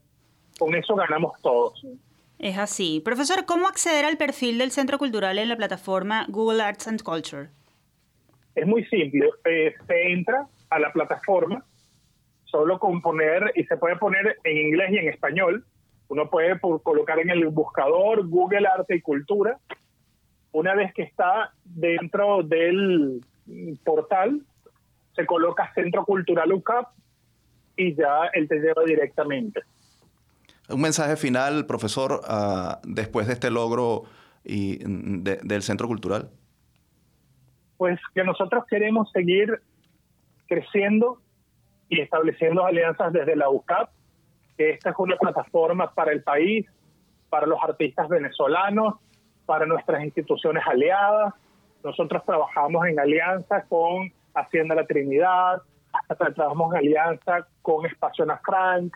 [0.58, 1.84] Con eso ganamos todos.
[2.38, 3.02] Es así.
[3.04, 7.48] Profesor, ¿cómo acceder al perfil del Centro Cultural en la plataforma Google Arts and Culture?
[8.54, 9.28] Es muy simple.
[9.44, 11.64] Eh, se entra a la plataforma,
[12.50, 15.64] solo con poner, y se puede poner en inglés y en español,
[16.08, 19.58] uno puede colocar en el buscador Google Arte y Cultura.
[20.52, 23.20] Una vez que está dentro del
[23.84, 24.40] portal,
[25.14, 26.88] se coloca Centro Cultural UCAP
[27.76, 29.60] y ya él te lleva directamente.
[30.70, 34.04] Un mensaje final, profesor, uh, después de este logro
[34.44, 36.30] y de, del Centro Cultural.
[37.76, 39.60] Pues que nosotros queremos seguir
[40.46, 41.20] creciendo
[41.88, 43.90] y estableciendo alianzas desde la UCAP,
[44.56, 46.66] que esta es una plataforma para el país,
[47.30, 48.94] para los artistas venezolanos,
[49.46, 51.34] para nuestras instituciones aliadas.
[51.82, 55.62] Nosotros trabajamos en alianza con Hacienda La Trinidad,
[56.34, 58.94] trabajamos en alianza con Espacio Ana Frank,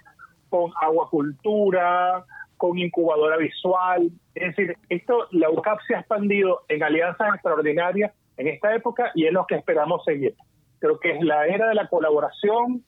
[0.50, 2.24] con Aguacultura,
[2.56, 4.10] con Incubadora Visual.
[4.34, 9.26] Es decir, esto, la UCAP se ha expandido en alianzas extraordinarias en esta época y
[9.26, 10.34] es lo que esperamos seguir.
[10.82, 12.84] Creo que es la era de la colaboración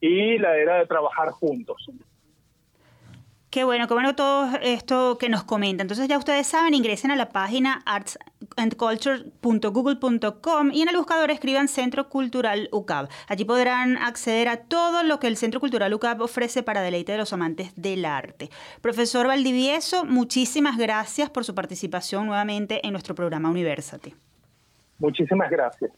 [0.00, 1.88] y la era de trabajar juntos.
[3.50, 5.82] Qué bueno, qué bueno todo esto que nos comenta.
[5.82, 12.08] Entonces ya ustedes saben, ingresen a la página artsandculture.google.com y en el buscador escriban Centro
[12.08, 13.08] Cultural UCAB.
[13.28, 17.18] Allí podrán acceder a todo lo que el Centro Cultural UCAB ofrece para deleite de
[17.18, 18.50] los amantes del arte.
[18.80, 24.16] Profesor Valdivieso, muchísimas gracias por su participación nuevamente en nuestro programa Universate.
[24.98, 25.92] Muchísimas gracias.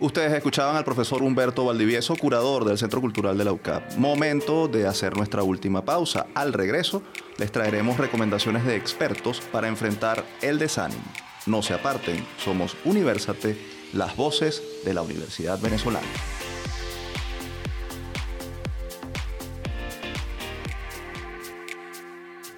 [0.00, 3.96] Ustedes escuchaban al profesor Humberto Valdivieso, curador del Centro Cultural de la UCAP.
[3.96, 6.26] Momento de hacer nuestra última pausa.
[6.34, 7.02] Al regreso,
[7.38, 11.04] les traeremos recomendaciones de expertos para enfrentar el desánimo.
[11.46, 13.56] No se aparten, somos Universate,
[13.92, 16.08] las voces de la Universidad Venezolana.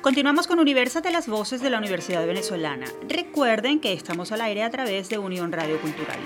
[0.01, 2.87] Continuamos con Universate, las voces de la Universidad Venezolana.
[3.09, 6.21] Recuerden que estamos al aire a través de Unión Radio Cultural.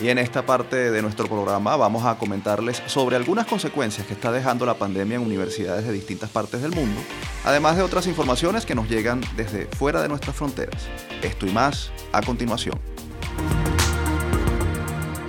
[0.00, 4.30] Y en esta parte de nuestro programa vamos a comentarles sobre algunas consecuencias que está
[4.30, 7.00] dejando la pandemia en universidades de distintas partes del mundo,
[7.44, 10.86] además de otras informaciones que nos llegan desde fuera de nuestras fronteras.
[11.22, 12.78] Esto y más a continuación.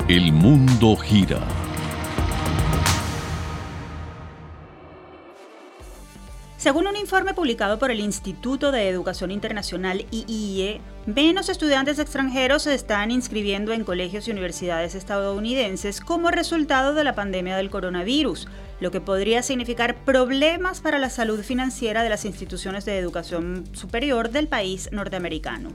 [0.07, 1.39] El mundo gira
[6.59, 12.75] Según un informe publicado por el Instituto de Educación Internacional IIE, menos estudiantes extranjeros se
[12.75, 18.49] están inscribiendo en colegios y universidades estadounidenses como resultado de la pandemia del coronavirus,
[18.81, 24.29] lo que podría significar problemas para la salud financiera de las instituciones de educación superior
[24.29, 25.69] del país norteamericano.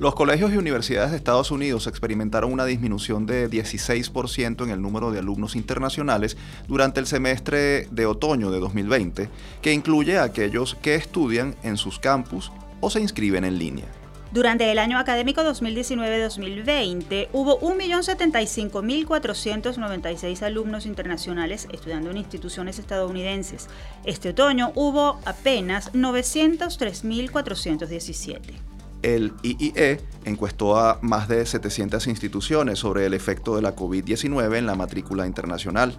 [0.00, 5.10] Los colegios y universidades de Estados Unidos experimentaron una disminución de 16% en el número
[5.10, 6.38] de alumnos internacionales
[6.68, 9.28] durante el semestre de otoño de 2020,
[9.60, 13.84] que incluye a aquellos que estudian en sus campus o se inscriben en línea.
[14.32, 23.68] Durante el año académico 2019-2020 hubo 1.075.496 alumnos internacionales estudiando en instituciones estadounidenses.
[24.04, 28.69] Este otoño hubo apenas 903.417
[29.02, 34.66] el IIE encuestó a más de 700 instituciones sobre el efecto de la COVID-19 en
[34.66, 35.96] la matrícula internacional.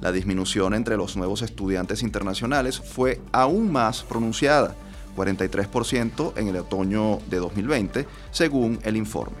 [0.00, 4.74] La disminución entre los nuevos estudiantes internacionales fue aún más pronunciada,
[5.16, 9.36] 43% en el otoño de 2020, según el informe.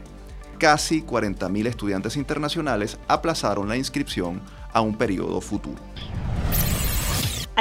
[0.58, 4.40] Casi 40.000 estudiantes internacionales aplazaron la inscripción
[4.72, 5.80] a un periodo futuro.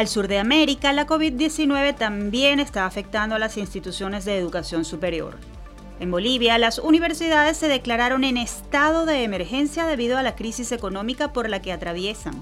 [0.01, 5.37] Al sur de América, la COVID-19 también está afectando a las instituciones de educación superior.
[5.99, 11.33] En Bolivia, las universidades se declararon en estado de emergencia debido a la crisis económica
[11.33, 12.33] por la que atraviesan.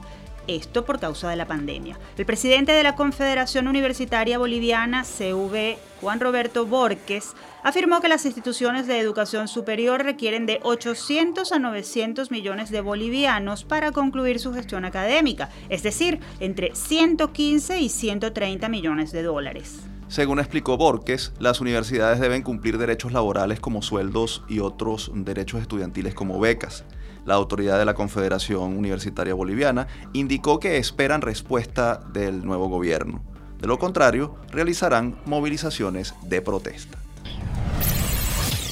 [0.47, 1.97] Esto por causa de la pandemia.
[2.17, 7.33] El presidente de la Confederación Universitaria Boliviana, CV, Juan Roberto Borges,
[7.63, 13.63] afirmó que las instituciones de educación superior requieren de 800 a 900 millones de bolivianos
[13.63, 19.89] para concluir su gestión académica, es decir, entre 115 y 130 millones de dólares.
[20.09, 26.15] Según explicó Borges, las universidades deben cumplir derechos laborales como sueldos y otros derechos estudiantiles
[26.15, 26.83] como becas.
[27.29, 33.21] La autoridad de la Confederación Universitaria Boliviana indicó que esperan respuesta del nuevo gobierno.
[33.61, 36.97] De lo contrario, realizarán movilizaciones de protesta.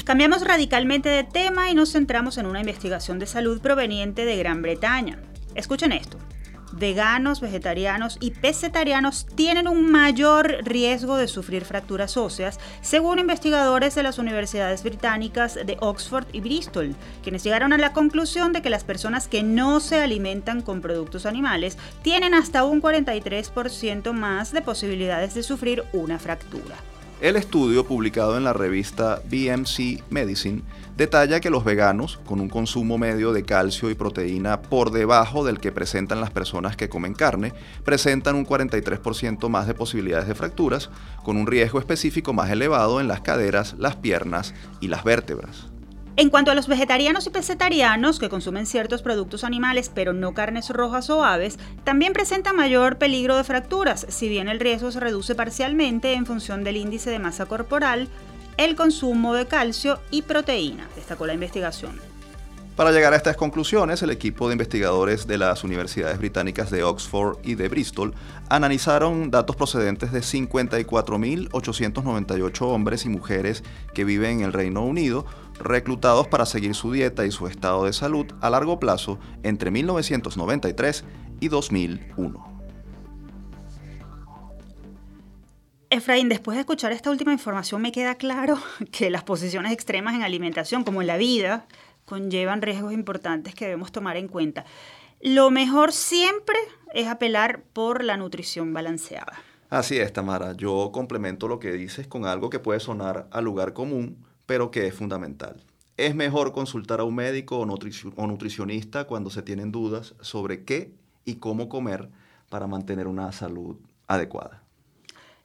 [0.06, 4.64] Cambiamos radicalmente de tema y nos centramos en una investigación de salud proveniente de Gran
[4.64, 5.20] Bretaña.
[5.54, 6.18] Escuchen esto.
[6.72, 14.04] Veganos, vegetarianos y pescetarianos tienen un mayor riesgo de sufrir fracturas óseas, según investigadores de
[14.04, 18.84] las universidades británicas de Oxford y Bristol, quienes llegaron a la conclusión de que las
[18.84, 25.34] personas que no se alimentan con productos animales tienen hasta un 43% más de posibilidades
[25.34, 26.76] de sufrir una fractura.
[27.20, 30.62] El estudio publicado en la revista BMC Medicine
[30.98, 35.60] detalla que los veganos, con un consumo medio de calcio y proteína por debajo del
[35.60, 37.54] que presentan las personas que comen carne,
[37.86, 40.90] presentan un 43% más de posibilidades de fracturas,
[41.24, 45.68] con un riesgo específico más elevado en las caderas, las piernas y las vértebras.
[46.20, 50.72] En cuanto a los vegetarianos y pescetarianos que consumen ciertos productos animales pero no carnes
[50.72, 55.36] rojas o aves, también presentan mayor peligro de fracturas, si bien el riesgo se reduce
[55.36, 58.10] parcialmente en función del índice de masa corporal,
[58.58, 62.00] el consumo de calcio y proteína, destacó la investigación.
[62.78, 67.40] Para llegar a estas conclusiones, el equipo de investigadores de las universidades británicas de Oxford
[67.44, 68.14] y de Bristol
[68.50, 73.64] analizaron datos procedentes de 54.898 hombres y mujeres
[73.96, 75.26] que viven en el Reino Unido,
[75.60, 81.04] reclutados para seguir su dieta y su estado de salud a largo plazo entre 1993
[81.40, 82.57] y 2001.
[85.90, 88.58] Efraín, después de escuchar esta última información me queda claro
[88.92, 91.66] que las posiciones extremas en alimentación, como en la vida,
[92.06, 94.66] conllevan riesgos importantes que debemos tomar en cuenta.
[95.22, 96.58] Lo mejor siempre
[96.94, 99.34] es apelar por la nutrición balanceada.
[99.70, 100.54] Así es, Tamara.
[100.54, 104.88] Yo complemento lo que dices con algo que puede sonar al lugar común, pero que
[104.88, 105.64] es fundamental.
[105.98, 110.94] Es mejor consultar a un médico o, nutricionista cuando se tienen dudas sobre qué
[111.26, 112.10] y cómo comer
[112.50, 113.78] para mantener una salud
[114.08, 114.67] adecuada.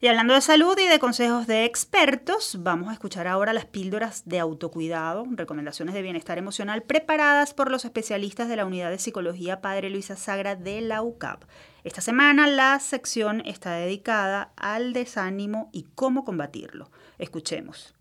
[0.03, 4.23] Y hablando de salud y de consejos de expertos, vamos a escuchar ahora las píldoras
[4.25, 9.61] de autocuidado, recomendaciones de bienestar emocional preparadas por los especialistas de la Unidad de Psicología
[9.61, 11.45] Padre Luisa Sagra de la UCAP.
[11.85, 16.91] Esta semana la sección está dedicada al desánimo y cómo combatirlo.
[17.17, 17.95] Escuchemos.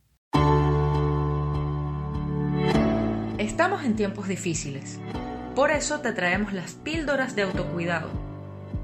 [3.39, 4.99] Estamos en tiempos difíciles.
[5.55, 8.22] Por eso te traemos las píldoras de autocuidado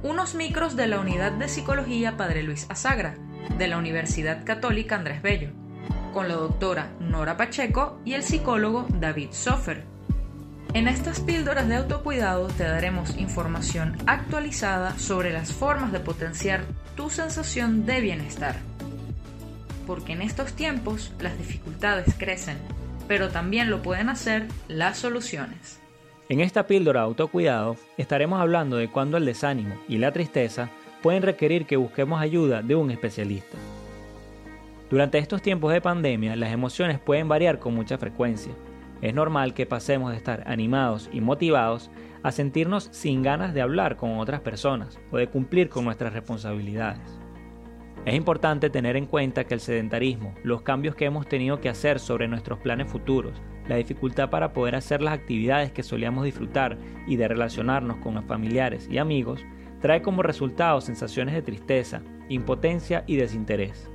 [0.03, 3.17] unos micros de la Unidad de Psicología Padre Luis Azagra,
[3.57, 5.51] de la Universidad Católica Andrés Bello,
[6.13, 9.85] con la doctora Nora Pacheco y el psicólogo David Sofer.
[10.75, 17.11] En estas píldoras de autocuidado te daremos información actualizada sobre las formas de potenciar tu
[17.11, 18.57] sensación de bienestar.
[19.87, 22.59] Porque en estos tiempos las dificultades crecen,
[23.09, 25.81] pero también lo pueden hacer las soluciones.
[26.31, 30.69] En esta píldora autocuidado estaremos hablando de cuando el desánimo y la tristeza
[31.03, 33.57] pueden requerir que busquemos ayuda de un especialista.
[34.91, 38.53] Durante estos tiempos de pandemia, las emociones pueden variar con mucha frecuencia.
[39.01, 41.91] Es normal que pasemos de estar animados y motivados
[42.23, 47.19] a sentirnos sin ganas de hablar con otras personas o de cumplir con nuestras responsabilidades.
[48.05, 51.99] Es importante tener en cuenta que el sedentarismo, los cambios que hemos tenido que hacer
[51.99, 57.17] sobre nuestros planes futuros, la dificultad para poder hacer las actividades que solíamos disfrutar y
[57.17, 59.45] de relacionarnos con familiares y amigos,
[59.81, 63.91] trae como resultado sensaciones de tristeza, impotencia y desinterés.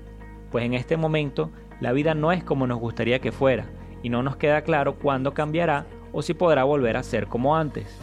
[0.51, 1.51] Pues en este momento
[1.81, 3.65] la vida no es como nos gustaría que fuera
[4.03, 7.99] y no nos queda claro cuándo cambiará o si podrá volver a ser como antes.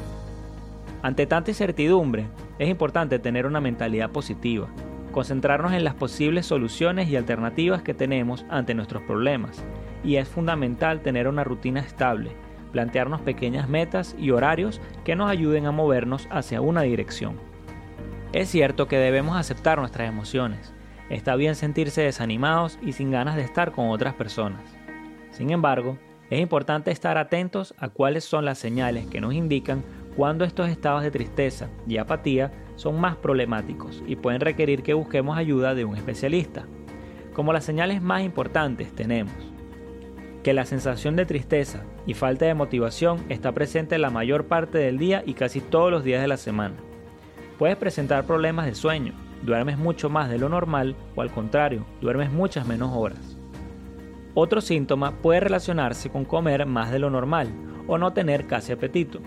[1.03, 2.27] Ante tanta incertidumbre,
[2.59, 4.69] es importante tener una mentalidad positiva,
[5.13, 9.65] concentrarnos en las posibles soluciones y alternativas que tenemos ante nuestros problemas,
[10.05, 12.33] y es fundamental tener una rutina estable,
[12.73, 17.37] plantearnos pequeñas metas y horarios que nos ayuden a movernos hacia una dirección.
[18.33, 20.73] Es cierto que debemos aceptar nuestras emociones,
[21.09, 24.63] está bien sentirse desanimados y sin ganas de estar con otras personas.
[25.33, 25.99] Sin embargo,
[26.31, 29.83] es importante estar atentos a cuáles son las señales que nos indican
[30.17, 35.37] cuando estos estados de tristeza y apatía son más problemáticos y pueden requerir que busquemos
[35.37, 36.67] ayuda de un especialista.
[37.35, 39.50] Como las señales más importantes tenemos
[40.43, 44.99] que la sensación de tristeza y falta de motivación está presente la mayor parte del
[44.99, 46.77] día y casi todos los días de la semana.
[47.59, 49.13] Puedes presentar problemas de sueño,
[49.43, 53.37] duermes mucho más de lo normal o al contrario, duermes muchas menos horas.
[54.35, 57.49] Otro síntoma puede relacionarse con comer más de lo normal
[57.87, 59.21] o no tener casi apetito.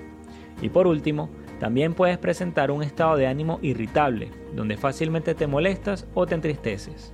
[0.61, 6.07] Y por último, también puedes presentar un estado de ánimo irritable, donde fácilmente te molestas
[6.13, 7.13] o te entristeces.